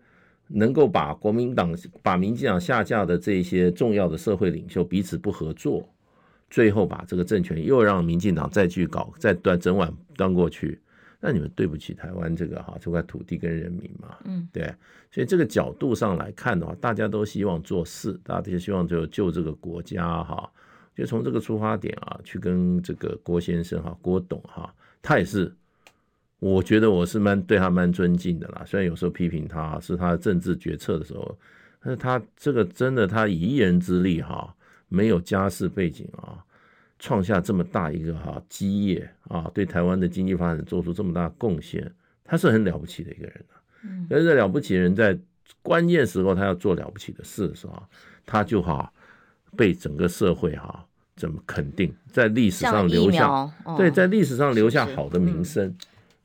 [0.54, 5.88] 能够把国民党、把民进党下架的这些重要的社会领袖彼此不合作，
[6.50, 10.80] 最后把这个政权又让民进党再去搞，再端整碗端过去，
[11.20, 14.18] 那你们对不起台湾这个哈这块土地跟人民嘛？
[14.26, 14.74] 嗯，对。
[15.12, 20.52] 所以这个角度上来看的话，大家都希望做事，大家都希望就救这个国家哈，
[20.96, 25.54] 就从这个出发点啊，去跟这个郭先生哈、郭董哈，他也是。
[26.41, 31.38] 我觉得我是蛮对他蛮尊敬的啦，虽然有时候批评他是他的政治决策的时候，
[31.80, 34.51] 但是他这个真的他以一人之力哈，
[34.88, 36.43] 没有家世背景啊，
[36.97, 41.91] 创下这么大一个哈基业啊，对台湾的经济发展做出这么大贡献，
[42.23, 43.62] 他是很了不起的一个人啊。
[43.84, 45.15] 嗯，而这了不起的人在
[45.62, 47.84] 关键时候他要做了不起的事的时候，
[48.25, 48.91] 他就哈
[49.56, 50.84] 被整个社会哈
[51.15, 55.71] 怎么肯定，在历史上留下对，在历史上留下好的名声。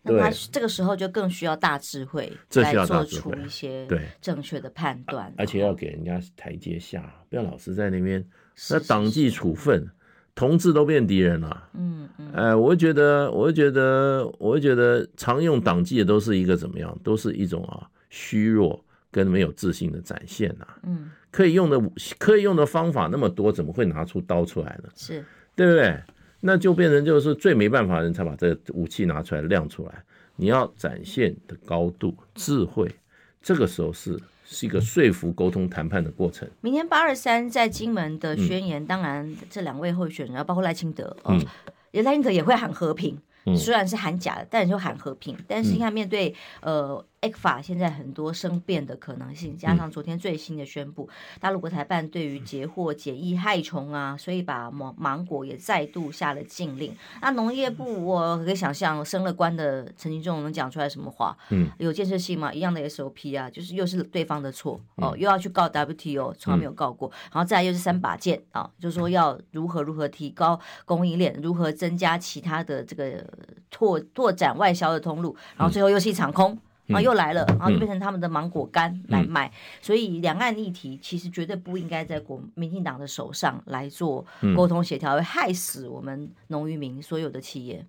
[0.06, 8.24] 那他这个时候就更需要大智慧来做出一些对正确的判断，而且要给人家台阶下，不要老是在那边。
[8.70, 9.86] 那党纪处分，
[10.34, 11.68] 同志都变敌人了。
[11.74, 12.32] 嗯嗯。
[12.32, 16.98] 哎，我会觉得，我会觉得，我会觉得，常用党纪的都是一个怎么样？
[17.04, 20.66] 都是一种啊虚弱跟没有自信的展现呐。
[20.84, 21.10] 嗯。
[21.30, 21.78] 可以用的
[22.16, 24.88] 可以用的方法那么多，怎么会拿出刀出来呢？
[24.94, 25.22] 是，
[25.54, 26.02] 对不对？
[26.40, 29.92] 那就变成就是最没办法的人才把这个武器拿出来亮出来。
[30.36, 32.94] 你要展现的高度智慧，
[33.42, 36.46] 这个时候是是一个说服、沟通、谈判的过程。
[36.60, 41.42] 明天八二三在金门的宣言，嗯、当然这两位候选人，包括赖清德，嗯，
[41.90, 45.34] 也赖清德也会喊和平，嗯、虽然是喊假的，但是就喊和平。
[45.48, 47.30] 但是你看，面对、嗯、呃。
[47.36, 56.96] 法现在很多生变的可能性，加上昨天最新的宣布，嗯、大陆国台办对于截获检疫害虫啊，所以把芒芒果也再度下了禁令。
[57.20, 61.36] 那农业部我可以想象，升了官的陈吉仲能讲出来什么话？
[61.50, 62.52] 嗯，有建设性吗？
[62.52, 67.10] 一样的 SOP 啊，就是又是对方的错哦，又要去告 WTO，从来没有告过。
[67.30, 73.22] 然后再来又是三把剑啊，就是说要如何如何提高供应链，如何增加其他的这个
[73.70, 76.58] 拓拓展外销的通路，然后最后又是一场空。
[76.86, 87.84] 然后又来了，然后就变成他们的芒果干来卖，嗯、所以两岸议题其实绝对不应该在国民进党的手上来做沟通协调，会害死我们农渔民所有的企业。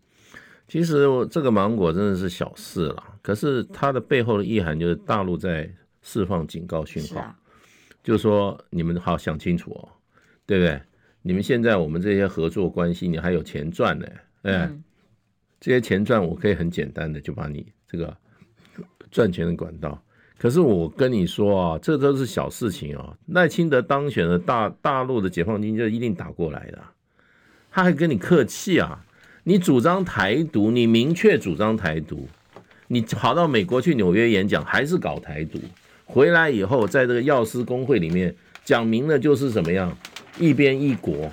[0.67, 5.69] 其实这个芒果真的是小事了，可是它的背后的意涵就是大陆在
[6.01, 7.35] 释放警告讯号，啊、
[8.03, 9.87] 就是说你们好想清楚哦，
[10.45, 10.81] 对不对？
[11.21, 14.07] 你们现在我们这些合作关系，你还有钱赚呢，
[14.41, 14.83] 哎，嗯、
[15.59, 18.17] 这些钱赚我可以很简单的就把你这个。
[19.11, 20.01] 赚钱的管道，
[20.37, 23.13] 可是我跟你说啊，这都是小事情啊。
[23.27, 26.79] 赖清德当选了，大大陆的解放军就一定打过来的，
[27.71, 29.03] 他还跟你客气啊？
[29.43, 32.27] 你主张台独，你明确主张台独，
[32.87, 35.59] 你跑到美国去纽约演讲，还是搞台独？
[36.05, 39.95] 回来以后，在这个药师工会里面讲明了就是怎么样，
[40.39, 41.31] 一边一国。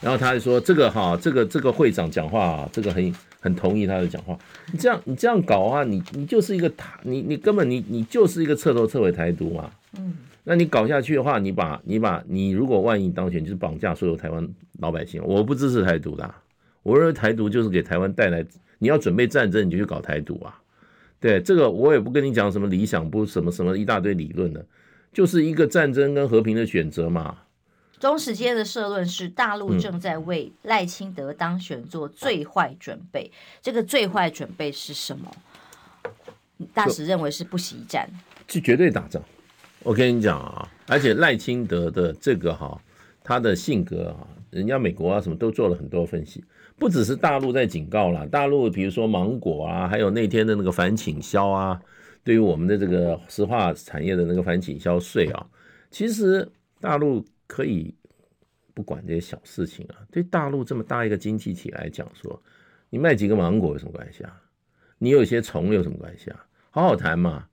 [0.00, 3.14] 然后他还说这个哈，这个这个会长讲话啊，这个很。
[3.42, 4.38] 很同意他的讲话，
[4.72, 9.68] 你这样你这样搞啊，你你就是一个台，你你根本你你就是一个彻头彻尾台独嘛。
[9.98, 15.20] 嗯，那你搞下去的话，你把你把你如果万一当选，就是绑架所有台湾老百姓。
[15.24, 16.42] 我不支持台独的啊，
[16.84, 18.46] 我认为台独就是给台湾带来，
[18.78, 20.56] 你要准备战争，你就去搞台独啊。
[21.18, 24.64] 对，这个我也不跟你讲什么理想，不什么什么一大堆理论的，
[25.12, 27.36] 就是一个战争跟和平的选择嘛。
[28.02, 33.30] 中时间的社论是大陆正在为赖清德当选做最坏准备。
[33.32, 35.32] 嗯、这个最坏准备是什么？
[36.74, 38.10] 大使认为是不惜一战，
[38.48, 39.22] 是绝对打仗。
[39.84, 42.76] 我跟你讲啊，而且赖清德的这个哈，
[43.22, 46.42] 他的性格啊，人家美国啊什么都做了很多分析，
[46.76, 51.80] 不只是大陆在警告了，大陆比如说芒果啊，还有那天的那个反倾销啊，
[52.24, 55.46] 对于我们的这个石化产业的那个反倾销税啊，
[55.92, 57.24] 其实大陆。
[57.52, 57.94] 可以
[58.72, 60.00] 不管这些小事情啊？
[60.10, 62.42] 对大陆这么大一个经济体来讲，说
[62.88, 64.40] 你卖几个芒果有什么关系啊？
[64.96, 66.46] 你有些虫有什么关系啊？
[66.70, 67.46] 好好谈嘛。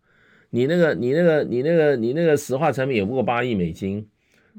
[0.51, 4.07] 你那个、你那个、你那个、你那个石化产品也不过八亿美金，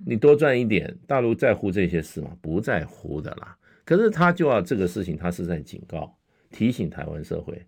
[0.04, 2.36] 你多赚一点，大陆在乎这些事吗？
[2.42, 3.56] 不在乎的啦。
[3.86, 6.14] 可是他就要这个事情，他是在警告、
[6.50, 7.66] 提醒台湾社会，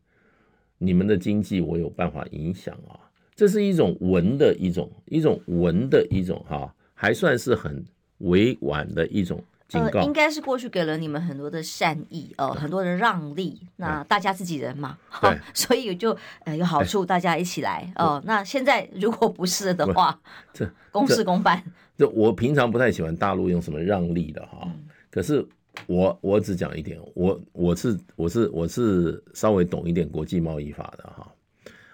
[0.77, 3.01] 你们的经济我有办法影响啊。
[3.35, 6.75] 这是一种文的一种、一种文的一种哈。
[7.03, 7.85] 还算是很
[8.19, 13.61] 委婉的一种警告，呃，应该是过去给了你们很多的善意哦，呃，很多的让利。
[13.75, 18.23] 那大家自己人嘛，对， 所以就呃有好处，大家一起来哦，呃。
[18.25, 20.17] 那现在如果不是的话，
[20.55, 21.61] 这公事公办。
[21.99, 25.45] 这我平常不太喜欢大陆用什么让利的哈，嗯，可是
[25.89, 31.29] 我我只讲一点，我我是我是我是稍微懂一点国际贸易法的哈。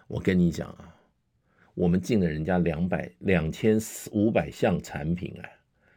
[0.07, 0.88] 我跟你讲啊，
[1.79, 3.79] 我们进了人家两百两千
[4.11, 5.47] 五百项产品啊，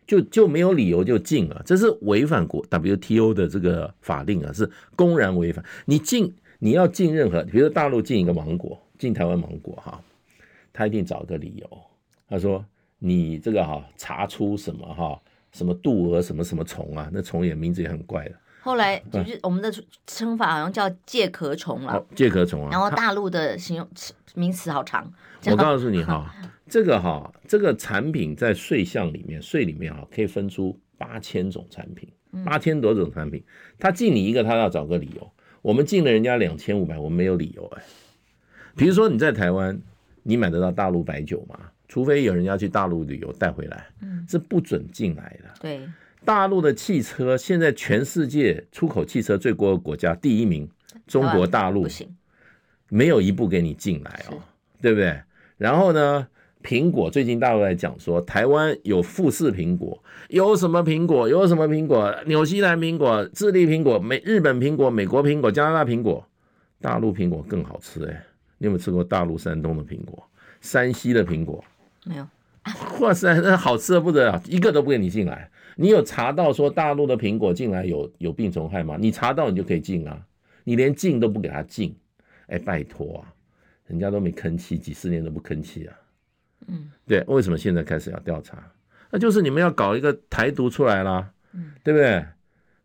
[0.06, 5.66] 就就没有理由就进了，这是违反国 WTO 的这个法令啊，是公然违反。
[5.86, 10.00] 你进你要进任何，比如说大陆进一个芒果，进台湾芒果哈，
[10.72, 11.82] 他一定找个理由，
[12.30, 12.64] 他说
[13.00, 15.20] 你这个哈查出什么哈
[15.52, 18.36] 什么渡蛾什么什么虫啊，那虫也名字也很怪的。
[18.62, 19.74] 后来就是我们的
[20.06, 22.70] 称法好像叫介壳虫了，介壳虫啊。
[22.72, 23.88] 然后大陆的形容
[24.36, 25.12] 名词好长。
[25.48, 26.34] 我告诉你哈，
[26.70, 32.08] 这个哈，这个产品在税项里面，税里面哈可以分出八千种产品，
[32.46, 33.44] 八千多种产品。
[33.80, 35.32] 他进你一个，他要找个理由。
[35.64, 37.84] 我们进了人家两千五百，我们没有理由哎。
[38.76, 39.82] 比如说你在台湾，
[40.24, 41.60] 你买得到大陆白酒吗？
[41.88, 43.88] 除非有人要去大陆旅游带回来，
[44.30, 45.50] 是不准进来的。
[45.60, 45.82] 对。
[46.24, 50.70] 大陆的汽车现在全世界出口汽车最多的国家第一名，
[51.08, 52.08] 中国大陆不行，
[52.90, 54.38] 没有一部给你进来哦，
[54.82, 55.20] 对不对？
[55.58, 56.28] 然后呢，
[56.64, 61.28] 苹果最近大陆在讲说，台湾有富士苹果，有什么苹果？
[61.28, 62.14] 有什么苹果？
[62.26, 66.26] 纽西兰苹果、智利苹果、美日本苹果、美国苹果、加拿大苹果，
[66.80, 68.24] 大陆苹果更好吃哎！
[68.60, 70.24] 你有没有吃过大陆山东的苹果？
[70.62, 71.64] 山西的苹果？
[72.06, 72.28] 没有。
[73.00, 75.50] 哇塞，那好吃的不得了，一个都不给你进来。
[75.76, 78.98] 你有查到说大陆的苹果进来有有病虫害吗？
[79.00, 80.22] 你查到你就可以进啊，
[80.64, 81.96] 你连进都不给他进，
[82.48, 83.34] 哎，拜托啊，
[83.88, 85.96] 人家都没吭气，几十年都不吭气啊。
[86.68, 88.64] 嗯，对，为什么现在开始要调查？
[89.10, 92.24] 那就是你们要搞一个台独出来啦，嗯，对不对？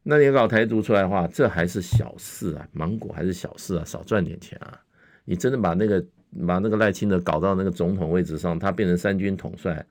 [0.03, 4.81] 那你搞台独出来的话，这还是小事啊，芒果还是小事啊，少赚点钱啊。
[5.25, 6.05] 你真的把那个
[6.47, 9.85] 把那个赖清德搞到那个总统位置上，他变成三军统帅。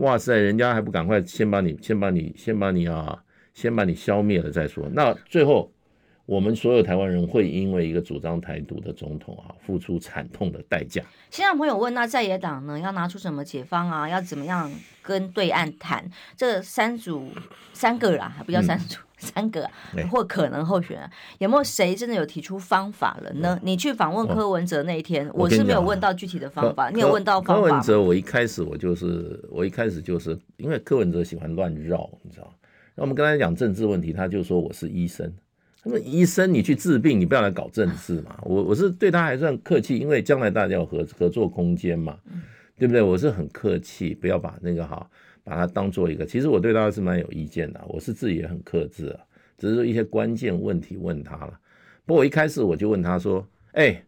[0.00, 4.88] 哇塞，人家还不赶快先把你、先把你、先把你啊，先把你消灭了再说。
[4.94, 5.70] 那最后，
[6.24, 11.02] 我们所有台湾人会因为一个主张台独的总统啊，付出惨痛的代价。
[11.30, 14.08] 现在朋友问，那在野党呢，要拿出什么解方啊？
[14.08, 16.10] 要怎么样跟对岸谈？
[16.34, 17.28] 这三组
[17.74, 18.96] 三个啦，还不叫三组。
[18.96, 19.70] 嗯三个
[20.10, 23.60] 或可能候选人，有没有谁真的有提出方法了呢？
[23.62, 26.90] 你去访问柯文哲那一天，我是没有问到具体的方法。
[26.90, 27.68] 你有问到方法？
[27.68, 32.52] 柯文哲，我一开始我就是，我一开始就是因为柯文哲喜欢乱绕，你知道？
[32.96, 35.32] 那我们跟他讲政治问题，他就说我是医生。
[35.82, 38.36] 他说医生，你去治病，你不要来搞政治嘛。
[38.42, 42.16] 我我是对他还算客气，因为将来大家有合合作空间嘛，
[42.78, 43.00] 对不对？
[43.00, 45.08] 我是很客气，不要把那个哈。
[45.50, 49.18] 把他当做一个，其实我对他是蛮有意见的，我是自己也很克制啊，
[49.58, 51.58] 只是说一些关键问题问他了。
[52.06, 54.00] 不过我一开始我就问他说：“哎，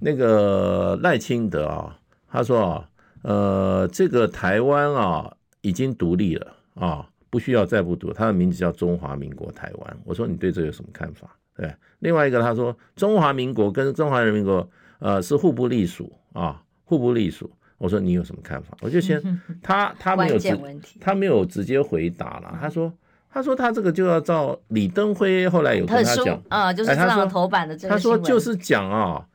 [0.00, 1.96] 那个赖清德啊，
[2.28, 2.90] 他说啊，
[3.22, 18.76] 呃，这个台湾啊已经独立了啊，不需要再不独，他的名字叫中华民国台湾。”我说：“你对这有什么看法？”对，另外一个他说：“中华民国跟中华人民国呃是互不隶属啊，互不隶属。”我说你有什么看法？
[18.80, 19.20] 我就先
[19.62, 20.58] 他他没有直
[21.00, 22.56] 他没有直接回答了。
[22.60, 22.92] 他说
[23.30, 27.94] 他说他这个就要照李登辉后来有跟他讲啊，就是上头版的这个。
[27.94, 29.26] 他说就是讲啊，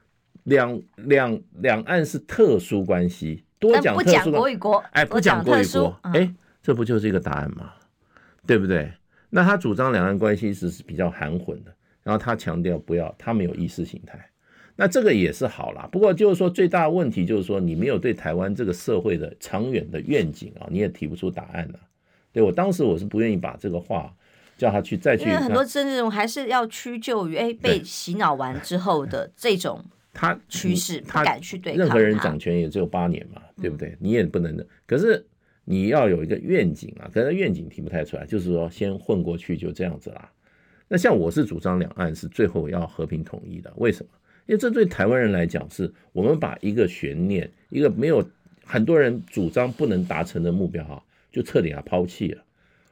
[0.43, 7.73] 两两两岸是特殊关系，多讲特殊国与国，哎，不讲国与国，哎，这不就是一个答案吗？
[8.47, 8.91] 对不对？
[9.29, 14.19] 那他主张两岸关系是是比较含混的，然后他强调不要，他没有意识形态。
[14.81, 21.79] 那这个也是好啦，不过就是说最大的问题就是说你没有对台湾这个社会的长远的愿景啊，你也提不出答案了。
[22.33, 24.11] 对，我当时我是不愿意把这个话
[24.57, 31.79] 叫他去再去，因为很多政治人物还是要屈就于哎被洗脑完之后的 这种他趋势，他不敢去对抗。
[31.79, 33.95] 任何人掌权也只有八年嘛，对不对？
[33.99, 34.65] 你也不能的。
[34.87, 35.23] 可是
[35.63, 40.27] 你要有一个愿景啊，可是愿景提不太出来，就是说先混过去就这样子啦。
[40.87, 44.09] 那像我是主张两岸是最后要和平统一的，为什么？
[44.51, 48.21] 因为这对台湾人来讲，是我们把一个悬念，一个没有
[48.65, 52.43] 很多人主张不能达成的目标哈，就彻底啊抛弃了。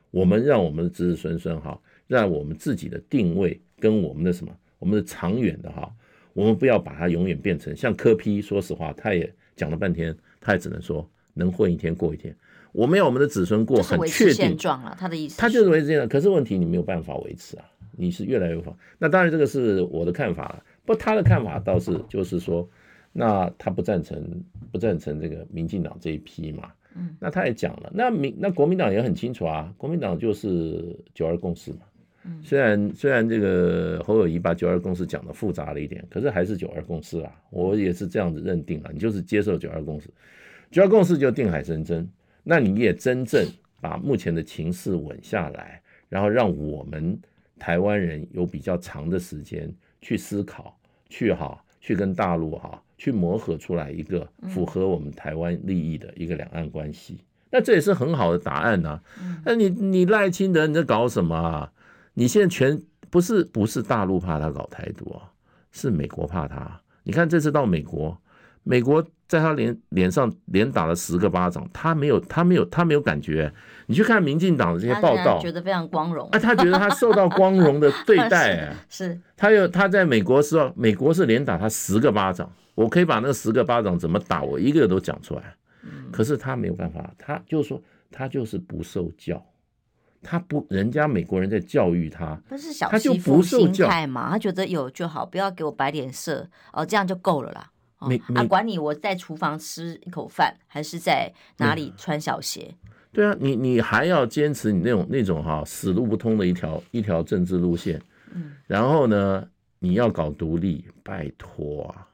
[0.09, 5.93] 我们让我们的子子孙孙哈，让我们自己的定位跟我们的什么，我们的长远的哈，
[6.31, 8.41] 我们不要把它永远变成像柯 P。
[8.41, 12.33] 说实话，他也讲了半天，他也只能说能混一天过一天。
[12.71, 16.07] 我们要我们的子孙过很确定现状了，他的意思，他就是维持现状。
[16.07, 17.65] 可是问题你没有办法维持啊，
[17.97, 18.73] 你是越来越放。
[18.97, 20.63] 那当然这个是我的看法了。
[20.89, 22.67] 不，他的看法倒是就是说，
[23.13, 26.71] 那他不赞成不赞成这个民进党这一批嘛。
[26.95, 31.81] 嗯，那他也讲了，那民那国民党也很清楚啊，国民党就是九二共识嘛。
[32.23, 37.31] 嗯，虽然虽然这个侯友谊把九二共识讲的复杂了一点，可是还是九二共识啊。
[37.51, 40.09] 我也是这样子认定了，你就是接受九二共识，
[40.71, 42.09] 九二共识就定海神针，
[42.43, 43.45] 那你也真正
[43.79, 45.79] 把目前的情势稳下来，
[46.09, 47.15] 然后让我们
[47.59, 49.71] 台湾人有比较长的时间
[50.01, 50.75] 去思考。
[51.09, 57.19] 去哈，去跟大陆哈去磨合出来一个符合我们台湾利益的一个两岸关系。
[57.51, 59.03] 那这也是很好的答案呐、啊。
[59.43, 61.71] 那你你赖清德你在搞什么啊？
[62.13, 62.79] 你现在全
[63.09, 65.31] 不是不是大陆怕他搞台独啊，
[65.71, 66.79] 是美国怕他。
[67.03, 68.15] 你看这次到美国，
[68.63, 73.53] 美国在他脸脸上连打了十个巴掌，他没有他没有他没有感觉。
[73.85, 76.27] 你去看民进党的这些报道，觉得非常光荣。
[76.31, 78.73] 啊，他觉得他受到光荣的对待。
[78.89, 85.55] 是，是他有他在美国时候，美国是连打他十个巴掌，我可以把那十个巴掌怎么打，我一个都讲出来。
[86.11, 87.79] 可是他没有办法，他就是说
[88.11, 89.43] 他就是不受教，
[90.23, 94.31] 他不，人家美国人在教育他，不是小他就不受教嘛？
[94.31, 97.69] 他觉得有就好，不要给我摆脸色哦，这样就够了啦。
[97.99, 102.67] 哦、啊，管你我在厨房吃一口饭，还是在哪里穿小鞋。
[102.69, 107.99] 嗯对啊，你你还要坚持你那种那种哈死路不通的一条一条政治路线，
[108.35, 112.07] 嗯，然后呢，你要搞独立，拜托啊，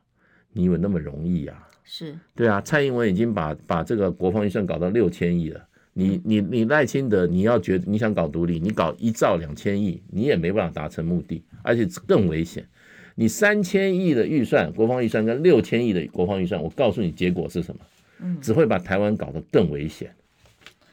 [0.53, 1.67] 你以为那么容易啊？
[1.83, 12.65] 是，对啊，蔡英文已经把把这个国防预算搞到六千亿了，你你你赖清德，你要觉得你想搞独立，你搞一兆两千亿，你也没办法达成目的，而且更危险。
[13.17, 17.81] 你三千亿的预算，国防预算跟六千亿的国防预算，我告诉你结果是什么？
[18.19, 20.13] 嗯，只会把台湾搞得更危险。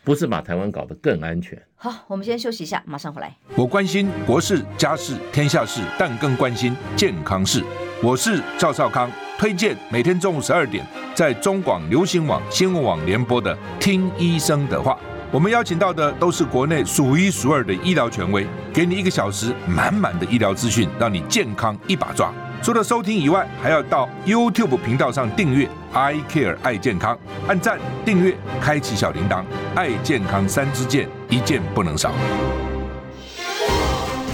[0.04, 1.60] 不是把台湾搞得更安全。
[1.76, 3.36] 好，我们先休息一下，马上回来。
[3.56, 7.62] 我关心国事、家事、天下事，但更关心健康事。
[8.02, 14.94] 我是赵少康，推荐每天中午十二点在中广流行网、新闻网联播的《听医生的话》。
[15.32, 22.30] 我们邀请到的都是国内数一数二的医疗权威，给你一个小时满满的医疗资讯，让你健康一把抓。
[22.62, 27.18] 除了收听以外，还要到 YouTube 频道上订阅 I Care 爱健康，
[27.48, 29.42] 按赞、订阅、开启小铃铛，
[29.74, 32.12] 爱健康三支箭，一件不能少。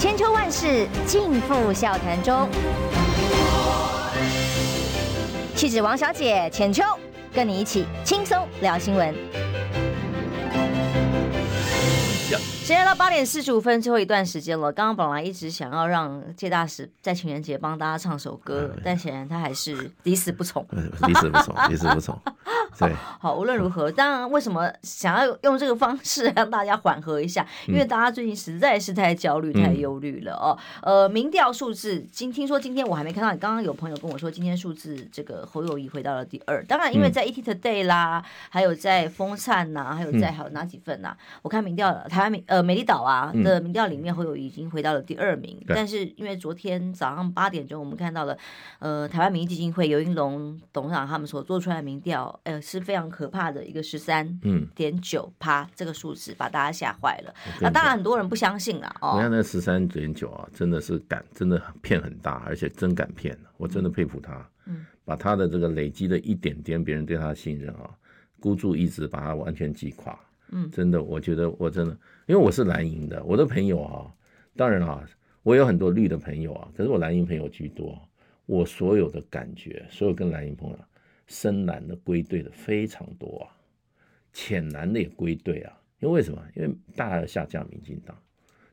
[0.01, 2.49] 千秋万世尽付笑谈中，
[5.55, 6.83] 气质王小姐浅秋，
[7.33, 9.48] 跟你一起轻松聊新闻。
[12.37, 14.71] 现在到八点四十五分，最后一段时间了。
[14.71, 20.65] 刚刚本来一直想要让谢大使在情人节帮大家唱首歌，但显然他还是 抵死不从。
[21.05, 22.19] 抵死不从，抵死不从。
[22.79, 27.45] 对，好，无论如何，当然，为什么想要用这个方式让大家缓和一下？
[27.67, 30.57] 因为大家最近实在是太焦虑、太忧虑了哦。
[30.81, 36.63] 呃，民调数字，今听说今天我还没看到，你刚刚有朋友跟我说，今天数字这个侯友谊回到了第二。
[36.65, 41.13] 当然，因为在 ET Today 啦，还有在风灿呐，还有在还有哪几份呐？
[41.41, 45.61] 我看民调，台湾民呃美丽岛啊的民调里面，侯友谊已经回到了第二名。
[45.67, 48.37] 但是因为昨天早上八点钟，我们看到了
[48.79, 52.61] 呃台湾民意基金会尤英龙董事长他们所做出来的民调，呃。
[52.69, 54.39] 是非常可怕的一个十三
[54.75, 57.33] 点九趴，这个数字把大家吓坏了。
[57.59, 59.13] 那当然很多人不相信了哦。
[59.15, 64.47] 你看那十三点九啊，真的是敢，真的骗很大，而且真敢骗，我真的佩服他。
[64.67, 67.89] 嗯，把他的这个累积的一点点别人对他的信任啊，
[68.39, 70.17] 孤注一掷把他完全击垮。
[70.51, 71.97] 嗯，真的，我觉得我真的，
[72.27, 74.05] 因为我是蓝营的，我的朋友啊，
[74.55, 75.03] 当然啊，
[75.41, 77.99] 我有很多绿的朋友啊，可是我蓝营朋友居多。
[78.45, 80.79] 我所有的感觉，所有跟蓝营朋友。
[81.29, 83.55] 深蓝的归队的非常多啊，
[84.33, 86.43] 浅蓝的也归队啊，因为为什么？
[86.55, 88.17] 因为大大的下架民进党，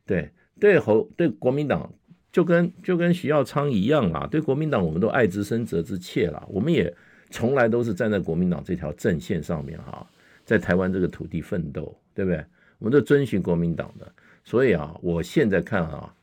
[0.07, 1.93] 对对侯对国民党
[2.33, 6.93] 就跟就跟徐耀昌一样啊，对国民党我们都爱之深责之切了，我们也
[7.31, 10.09] 从来都是站在国民党这条阵线上面哈，
[10.45, 12.43] 在台湾这个土地奋斗，对不对？
[12.79, 14.11] 我们都遵循国民党的，
[14.45, 16.15] 所以啊，我现在看啊，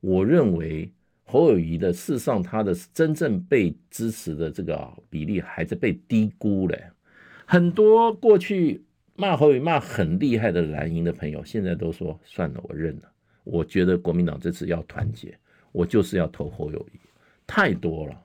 [0.00, 0.92] 我认为。
[1.30, 6.76] 侯友宜的事实上，他的真正被支持的这个比例还是被低估了。
[7.44, 8.82] 很多过去
[9.14, 13.02] 骂侯友宜骂很厉害的蓝营的朋友，现在都说算了，我认了。
[13.44, 15.36] 我觉得国民党这次要团结，
[15.70, 16.98] 我就是要投侯友宜。
[17.46, 18.18] 太多了，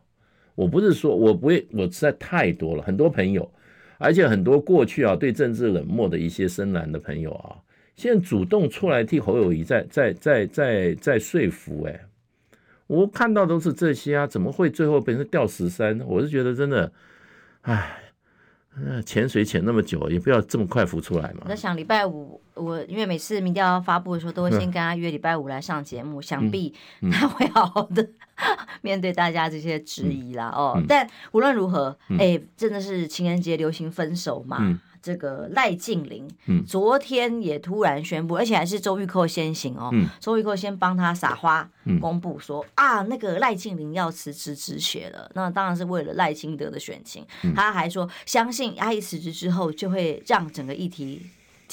[0.55, 2.81] 我不是说我不会，我实在太多了。
[2.83, 3.51] 很多朋友，
[3.97, 7.59] 而且很多过去啊对政治冷漠的一些深蓝的朋友啊，
[7.97, 11.99] 现在主动出来替侯友宜在在在在在说服哎。
[12.87, 15.99] 我看到都是这些啊，怎么会最后变成掉十三？
[16.05, 16.91] 我是觉得真的，
[17.61, 17.99] 唉，
[19.05, 21.41] 潜水潜那么久，也不要这么快浮出来嘛。
[21.45, 26.73] 我在想礼拜五，我因为每次民调发布的时候，都会先跟他约礼拜五来上节目，嗯、想必
[27.11, 28.09] 他会好好的、嗯、
[28.81, 30.49] 面对大家这些质疑啦。
[30.55, 34.79] 哦，嗯、但无论如何，哎、嗯欸，真的是情人节流行分手嘛。
[35.03, 36.25] 嗯这个赖静玲，
[36.65, 39.91] 昨天也突然宣布，而且还是周玉蔻先行哦。
[40.21, 45.29] 周玉蔻先帮他撒花，公布说啊，那个赖静玲要辞职止血了。
[45.35, 47.25] 那当然是为了赖清德的选情。
[47.53, 51.21] 他还说，相信阿姨辞职之后，就会让整个议题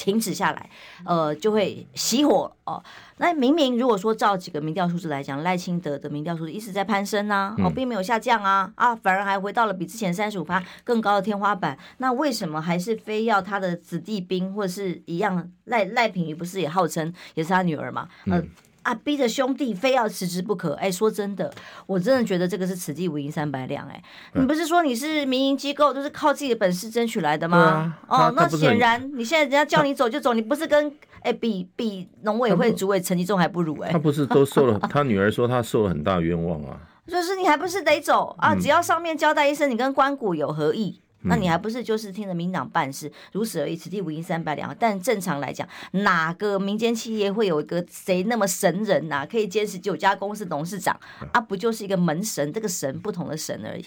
[0.01, 0.69] 停止下来，
[1.05, 2.83] 呃，就会熄火哦。
[3.17, 11.77] 那明明如果说照几个民调数字来讲，赖清德的民调数字一直在攀升啊，哦，并没有下降啊，啊，反而还回到了比之前三十五趴更高的天花板。
[11.99, 15.51] 那为什么还是非要他的子弟兵或者是一样？
[15.65, 18.07] 赖赖品瑜不是也号称也是他女儿嘛？
[18.25, 18.41] 呃。
[18.83, 18.99] 嗯啊！
[19.03, 20.73] 逼着兄弟非要辞职不可。
[20.73, 21.51] 哎，说真的，
[21.85, 23.87] 我真的觉得这个是此地无银三百两。
[23.87, 24.03] 哎，
[24.33, 27.95] 你不是说你是民营机构，都是靠自己的本事争取来的吗？
[28.07, 33.91] 啊、哦，那显然你现在人家叫你走就走，你不是跟哎比比农委会主委陈吉仲还不如哎？
[33.91, 34.79] 他不是都 受了？
[34.89, 36.79] 他女儿说他受了很大冤枉啊。
[37.07, 38.55] 就是你还不是得走啊？
[38.55, 41.01] 只要上面交代一声，你跟关谷有何意。
[41.23, 44.75] 那你还不是就是听着民党办事，如此而已，此地无银三百两。
[44.79, 49.25] 但正常来讲，哪个民间企业会有一个谁那么神人呐、啊？
[49.25, 50.99] 可以监视九家公司董事长
[51.31, 51.39] 啊？
[51.39, 53.85] 不就是一个门神，这个神不同的神而已。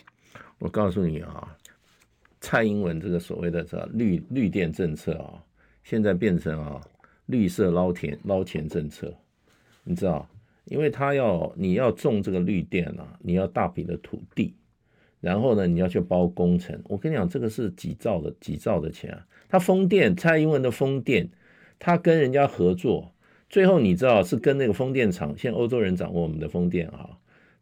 [0.58, 1.56] 我告诉你啊，
[2.40, 5.42] 蔡英文这个所谓的这绿绿电政策啊，
[5.82, 6.80] 现在变成啊
[7.26, 9.12] 绿色捞田捞钱政策，
[9.82, 10.28] 你知道？
[10.66, 14.54] 因为他要你要种这个绿电啊，你要大笔的土地。
[15.24, 16.78] 然后呢，你要去包工程。
[16.84, 19.26] 我跟你讲，这个是几兆的几兆的钱啊！
[19.48, 21.26] 他风电，蔡英文的风电，
[21.78, 23.10] 他跟人家合作，
[23.48, 27.08] 最后你知道是跟那个风电厂，现在欧洲人掌握我们的风电啊，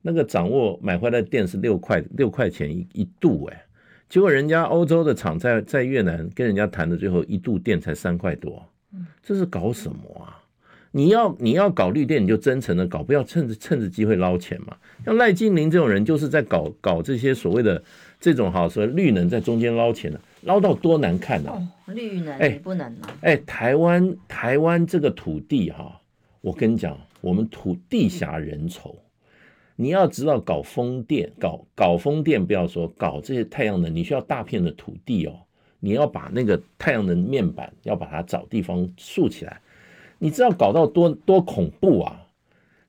[0.00, 3.64] 那个掌握买回来的电是六块六块钱一一度哎，
[4.08, 8.60] 结果人家欧洲的厂在在越南跟人家谈的最后一度电才三块多，
[9.22, 10.41] 这是搞什么啊？
[10.94, 14.76] 你要你要搞绿电，你就真诚的搞，不要趁着趁着机会捞钱嘛。
[15.04, 17.82] 像赖金林这种人，就是在搞搞这些所谓的
[18.20, 21.56] 这种哈，所谓绿能在中间捞钱的，捞到多难看呐、啊！
[21.86, 23.16] 哦，绿能哎不能啊！
[23.22, 25.98] 哎，台湾台湾这个土地哈，
[26.42, 28.94] 我跟你讲，我们土地狭人稠，
[29.74, 35.32] 你要知道搞风电，搞搞风电，不要说搞这些太阳能，你需要大片的土地哦，
[35.80, 39.58] 你要把那个太阳能面板要把它找地方竖起来。
[40.22, 42.28] 你知道搞到多多恐怖啊！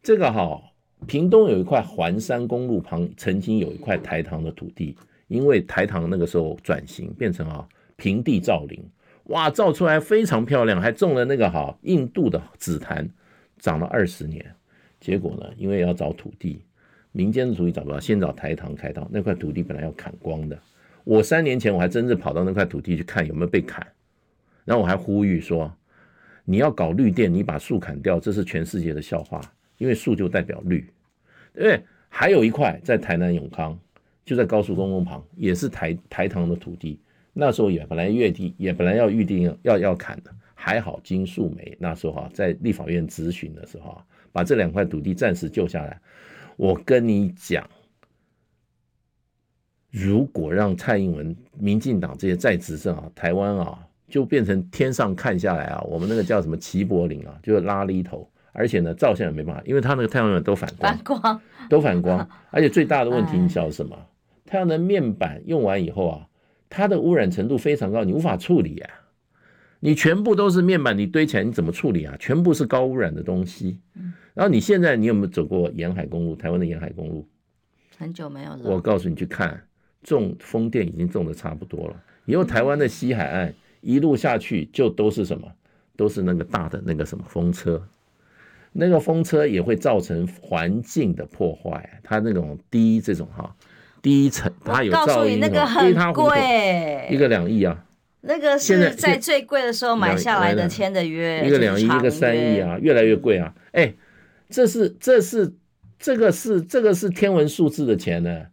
[0.04, 0.62] 这个哈，
[1.08, 4.96] 屏东有一块环山公路旁曾经有一块台糖的土地，
[5.30, 8.80] 因为台糖那个时候转型变成啊平地造林，
[9.30, 13.10] 哇，造出来非常漂亮，还种了那个哈印度的紫檀，
[13.58, 14.54] 长了二十年。
[15.00, 16.62] 结果呢，因为要找土地，
[17.14, 19.08] 民间的土地找不到，先找台糖开刀。
[19.12, 20.60] 那块土地本来要砍光的，
[21.04, 23.88] 我三年前我还真是跑到那块土地去看有没有被砍，
[24.66, 25.74] 然后我还呼吁说。
[26.46, 29.42] 你要搞绿电，你把树砍掉，这是全世界的笑话，
[29.78, 30.80] 因为树就代表绿。
[31.54, 31.84] 对不对？
[32.10, 33.80] 还有一块在台南永康，
[34.26, 37.00] 就在高速公路旁，也是台台糖的土地。
[37.32, 46.00] 那时候也本来月底也本来要预定要要砍的，还好金素梅那时候哈在立法院质询的时候啊，把这两块土地暂时救下来。
[46.58, 47.68] 我跟你讲，
[49.92, 53.88] 如果让蔡英文、民进党这些在执政啊，台湾啊。
[54.14, 63.98] 就变成天上看下来啊，我们那个叫什么齐柏林啊，就是拉力头，而且呢，照相也没办法，因为它那个太阳能都反光，反光都反光， 而且最大的问题你晓得什么？
[64.46, 66.28] 太阳能面板用完以后啊，
[66.70, 68.90] 它的污染程度非常高，你无法处理啊。
[69.80, 72.16] 你全部都是面板，你堆起来你怎么处理啊？
[72.20, 73.80] 全部是高污染的东西。
[74.36, 76.36] 然后你现在你有没有走过沿海公路？
[76.36, 77.28] 台湾的沿海公路
[77.98, 78.60] 很久没有了。
[78.64, 79.60] 我告诉你去看，
[80.04, 81.96] 种风电已经种的差不多了，
[82.26, 83.52] 以后台湾的西海岸。
[83.84, 85.48] 一路下去就都是什么？
[85.96, 87.80] 都是那个大的那个什么风车，
[88.72, 92.02] 那个风车也会造成环境的破坏。
[92.02, 93.56] 它那种低这种哈
[94.02, 97.86] 低层，它有噪音，那个很贵，一个两亿啊。
[98.22, 103.54] 那个是在最贵的时候买下来的，签的约，一个两亿，一个三亿啊，越来越贵啊。
[103.74, 103.94] 哎，
[104.50, 105.54] 这是这是
[106.00, 108.48] 这个是这个是天文数字的钱呢。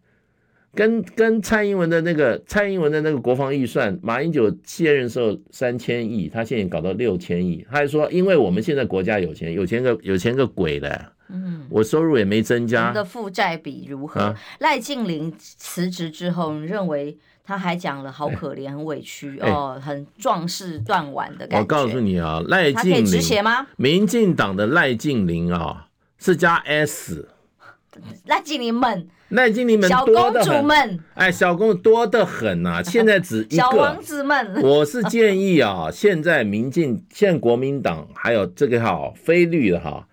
[0.73, 12.89] 跟跟蔡英文的那个蔡英文的那个国防预算，马英九卸任时候三千亿，他现在搞到六千亿，他还说，因为我们现在国家有钱，有钱个有钱个鬼的，嗯，我收入也没增加。
[12.89, 14.35] 你的负债比如何？
[14.61, 21.59] 赖静玲辞职之后，你认为他还讲了好可怜、很委屈哦，很壮士断腕的感觉。
[21.59, 23.67] 我告诉你啊，赖静玲，可以止血吗？
[23.77, 27.29] 民进党的赖静玲啊，是加 S。
[28.27, 29.09] 赖静玲们。
[29.31, 32.83] 赖净霖们小公主们，哎，小公主多得很呐、啊！
[32.87, 34.61] 现在只一个小王子们。
[34.63, 40.07] 我是建议啊， 现在民进、现在国民党还有这个哈非绿的哈，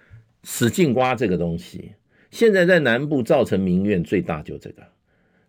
[0.44, 1.94] 使劲挖这个东西。
[2.30, 4.84] 现在在南部造成民怨最大，就这个，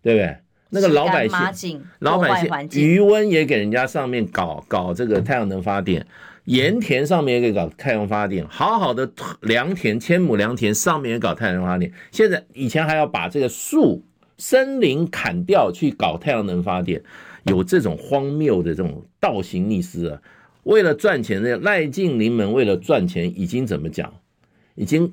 [0.03, 0.37] 对不对？
[0.71, 6.07] 那个老百姓，老百姓余温也给人家上面搞搞这个太阳能发电。
[6.49, 11.93] 盐田上面也给搞太阳发电，好好的良田，千亩良田上面也搞太阳能发电。
[12.11, 14.03] 现在以前还要把这个树
[14.39, 17.03] 森林砍掉去搞太阳能发电，
[17.45, 20.23] 有这种荒谬的这种倒行逆施啊！
[20.63, 24.11] 为了赚钱的赖净林们为了赚钱已经怎么讲？
[24.75, 25.13] 已经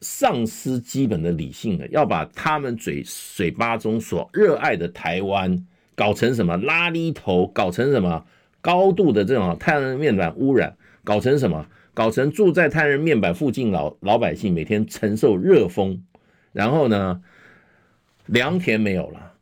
[0.00, 5.64] 丧失基本的理性了，要把他们嘴嘴巴中所热爱的台湾
[5.94, 8.24] 搞成什么拉力头，搞成什么
[8.62, 11.66] 高度的这种太阳能面板污染，搞成什么？
[11.92, 16.02] 搞成住在太阳能面板附近老老百姓每天承受热风，
[16.52, 17.22] 然后呢，
[18.24, 19.34] 良田没有了，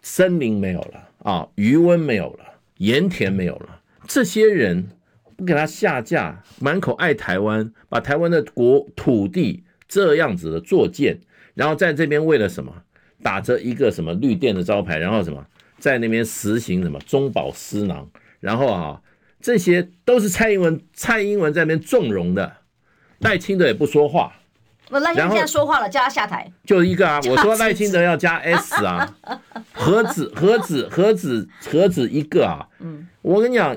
[0.00, 2.44] 森林没有了啊，余温没有了，
[2.78, 4.88] 盐田没有了，这些人。
[5.36, 11.20] 不给他下架，满口爱台湾，把台湾的国土地这样子的作贱，
[11.54, 12.82] 然后在这边为了什么，
[13.22, 15.46] 打着一个什么绿电的招牌，然后什么
[15.78, 18.08] 在那边实行什么中饱私囊，
[18.40, 19.00] 然后啊，
[19.40, 22.56] 这些都是蔡英文蔡英文在那边纵容的，
[23.20, 24.32] 赖清德也不说话，
[24.90, 29.16] 我赖清德现在说话了，叫他下台，就一个啊， 我说赖清德要加 S 啊，
[29.72, 33.76] 何止 何止何止何止一个啊，嗯，我跟你讲，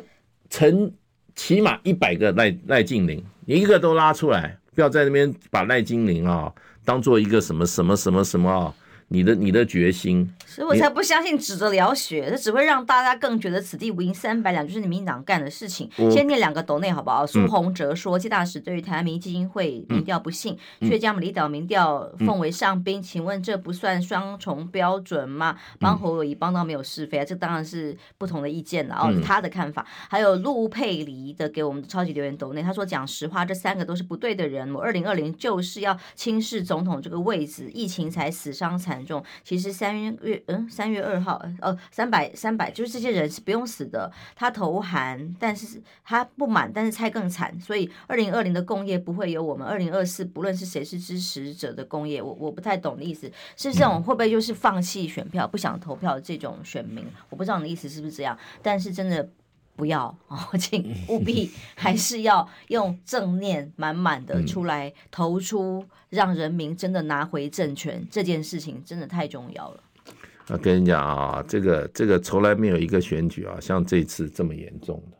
[0.49, 0.91] 成。
[1.33, 6.51] 起码一百个赖赖静玲，你一个都拉出来，不要在那边把赖净林啊
[6.83, 8.73] 当做一个什么什么什么什么啊。
[9.13, 15.89] 你的你的决心，所以我才不相信指着疗血，这只会让大家更觉得此地无银三百两，就是你民党干的事情。
[16.09, 17.27] 先念两个斗内好不好？
[17.27, 25.57] 苏宏哲说，谢大使对于台湾民意基金会民调不信，却将离岛民调奉为上宾，请问这不算双重标准吗？
[25.77, 27.25] 帮侯友谊帮到没有是非啊？
[27.25, 29.85] 这当然是不同的意见了哦，他的看法。
[30.09, 34.73] 还有陆佩黎的给我们的超级留言斗内，他说，讲实话，这三个都是不对的人。
[34.73, 39.00] 我二零二零就是要轻视总统这个位置，疫情才死伤惨。
[39.05, 59.29] 重，其实三月嗯三月二号哦三百三百就是这些人是不用死的，他投韩，但是他不满，但是蔡更惨，所以二零二零的工业不会有我们二零二四不论是谁是支持者的工业，我我不太懂的意思，是这种会不会就是放弃选票不想投票这种选民，我不知道你的意思是不是这样，但是真的。
[59.81, 69.83] 不要哦， 请务必 还是要用正念满满的出来投出，让人民真的拿回政权这件事情真的太重要了。
[70.49, 75.17] 我跟你讲啊，这个这个从来没有一个选举啊，像这次这么严重的。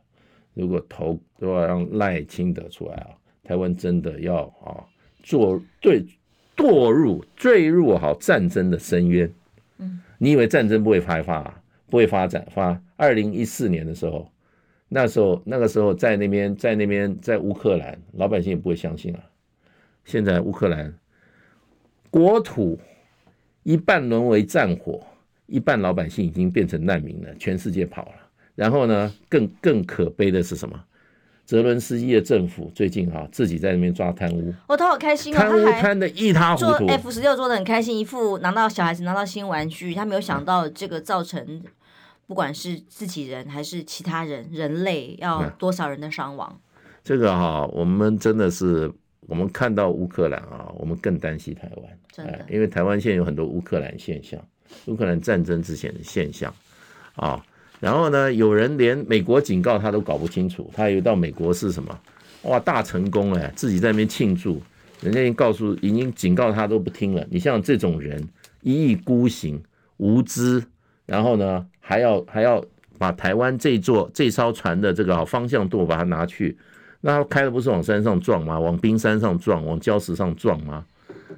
[0.54, 3.10] 如果投都要让赖清德出来啊，
[3.44, 4.86] 台湾真的要啊
[5.24, 6.06] 做对
[6.56, 9.34] 堕入坠入好战争的深渊。
[9.80, 11.60] 嗯，你以为战争不会开发，
[11.90, 12.46] 不会发展？
[12.54, 14.31] 发二零一四年的时候。
[14.94, 19.22] 那时候，那个时候在那边，在那边，在乌克兰，老百姓也不会相信啊。
[20.04, 20.94] 现在乌克兰
[22.10, 22.78] 国土
[23.64, 25.02] 一半沦为战火，
[25.46, 28.16] 一半老百姓已经变成难民了，全世界跑了。
[28.54, 30.78] 然后呢，更更可悲的是什么？
[31.46, 34.54] 泽伦斯基的政府最近啊，自己在那边抓贪污。
[34.68, 36.86] 哦，他好开心哦，贪污贪得一塌糊涂。
[36.88, 41.64] F 十六做的很开心，一副拿到小孩子拿到新玩具，他没有想到这个造成。
[42.32, 46.62] 不管是自己人还是其他人，人类要多少人的伤亡？
[47.04, 48.90] 这个哈，我们真的是，
[49.28, 51.86] 我们看到乌克兰啊，我们更担心台湾。
[52.10, 54.40] 真的，因为台湾现在有很多乌克兰现象，
[54.86, 56.56] 乌克兰战争之前的现象
[57.18, 57.46] 啊。
[57.82, 62.00] 然后呢，有人连美国警告他都搞不清楚，他以为到美国是什么？
[62.44, 64.62] 哇，大成功哎，自己在那边庆祝，
[65.02, 67.28] 人家已经告诉，已经警告他都不听了。
[67.30, 68.26] 你像这种人，
[68.62, 69.62] 一意孤行，
[69.98, 70.64] 无知。
[71.12, 72.64] 然后呢，还要还要
[72.98, 76.58] 把台湾这座这艘船的这个方向舵把它拿去，
[77.02, 78.58] 那开的不是往山上撞吗？
[78.58, 80.86] 往冰山上撞，往礁石上撞吗？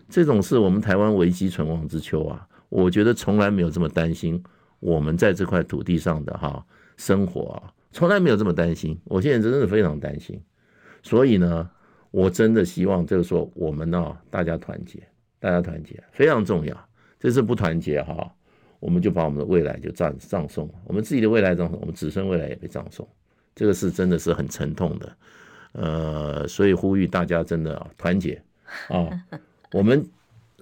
[0.07, 2.47] 这种是我们台湾危机存亡之秋啊！
[2.69, 4.43] 我觉得从来没有这么担心
[4.79, 6.63] 我们在这块土地上的哈
[6.97, 8.95] 生活啊，从来没有这么担心。
[9.05, 10.39] 我现在真的非常担心，
[11.01, 11.67] 所以呢，
[12.11, 15.01] 我真的希望就是说我们呢大家团结，
[15.39, 16.77] 大家团结非常重要。
[17.19, 18.31] 这次不团结哈。
[18.83, 23.07] 我们就把我们的未来就葬葬送，我们自己的未来葬送，我们子孙未来也被葬送，
[23.55, 25.17] 这个是真的是很沉痛的，
[25.71, 28.41] 呃，所以呼吁大家真的团结
[28.89, 29.07] 啊！
[29.71, 30.05] 我们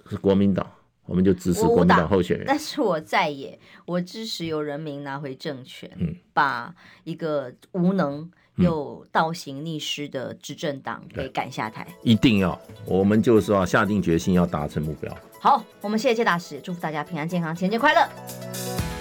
[0.08, 0.64] 是国民党，
[1.04, 2.46] 我们就支持国民党候选人。
[2.46, 11.86] 但是我在野，我支持由人民拿回政权，嗯，把一个无能又倒行逆施的执政党被赶下台。
[12.02, 15.16] 一定要，我们就是要下定决心要达成目标。
[15.40, 18.91] 好，我们谢谢谢大使，祝福大家平安健康，前节快乐。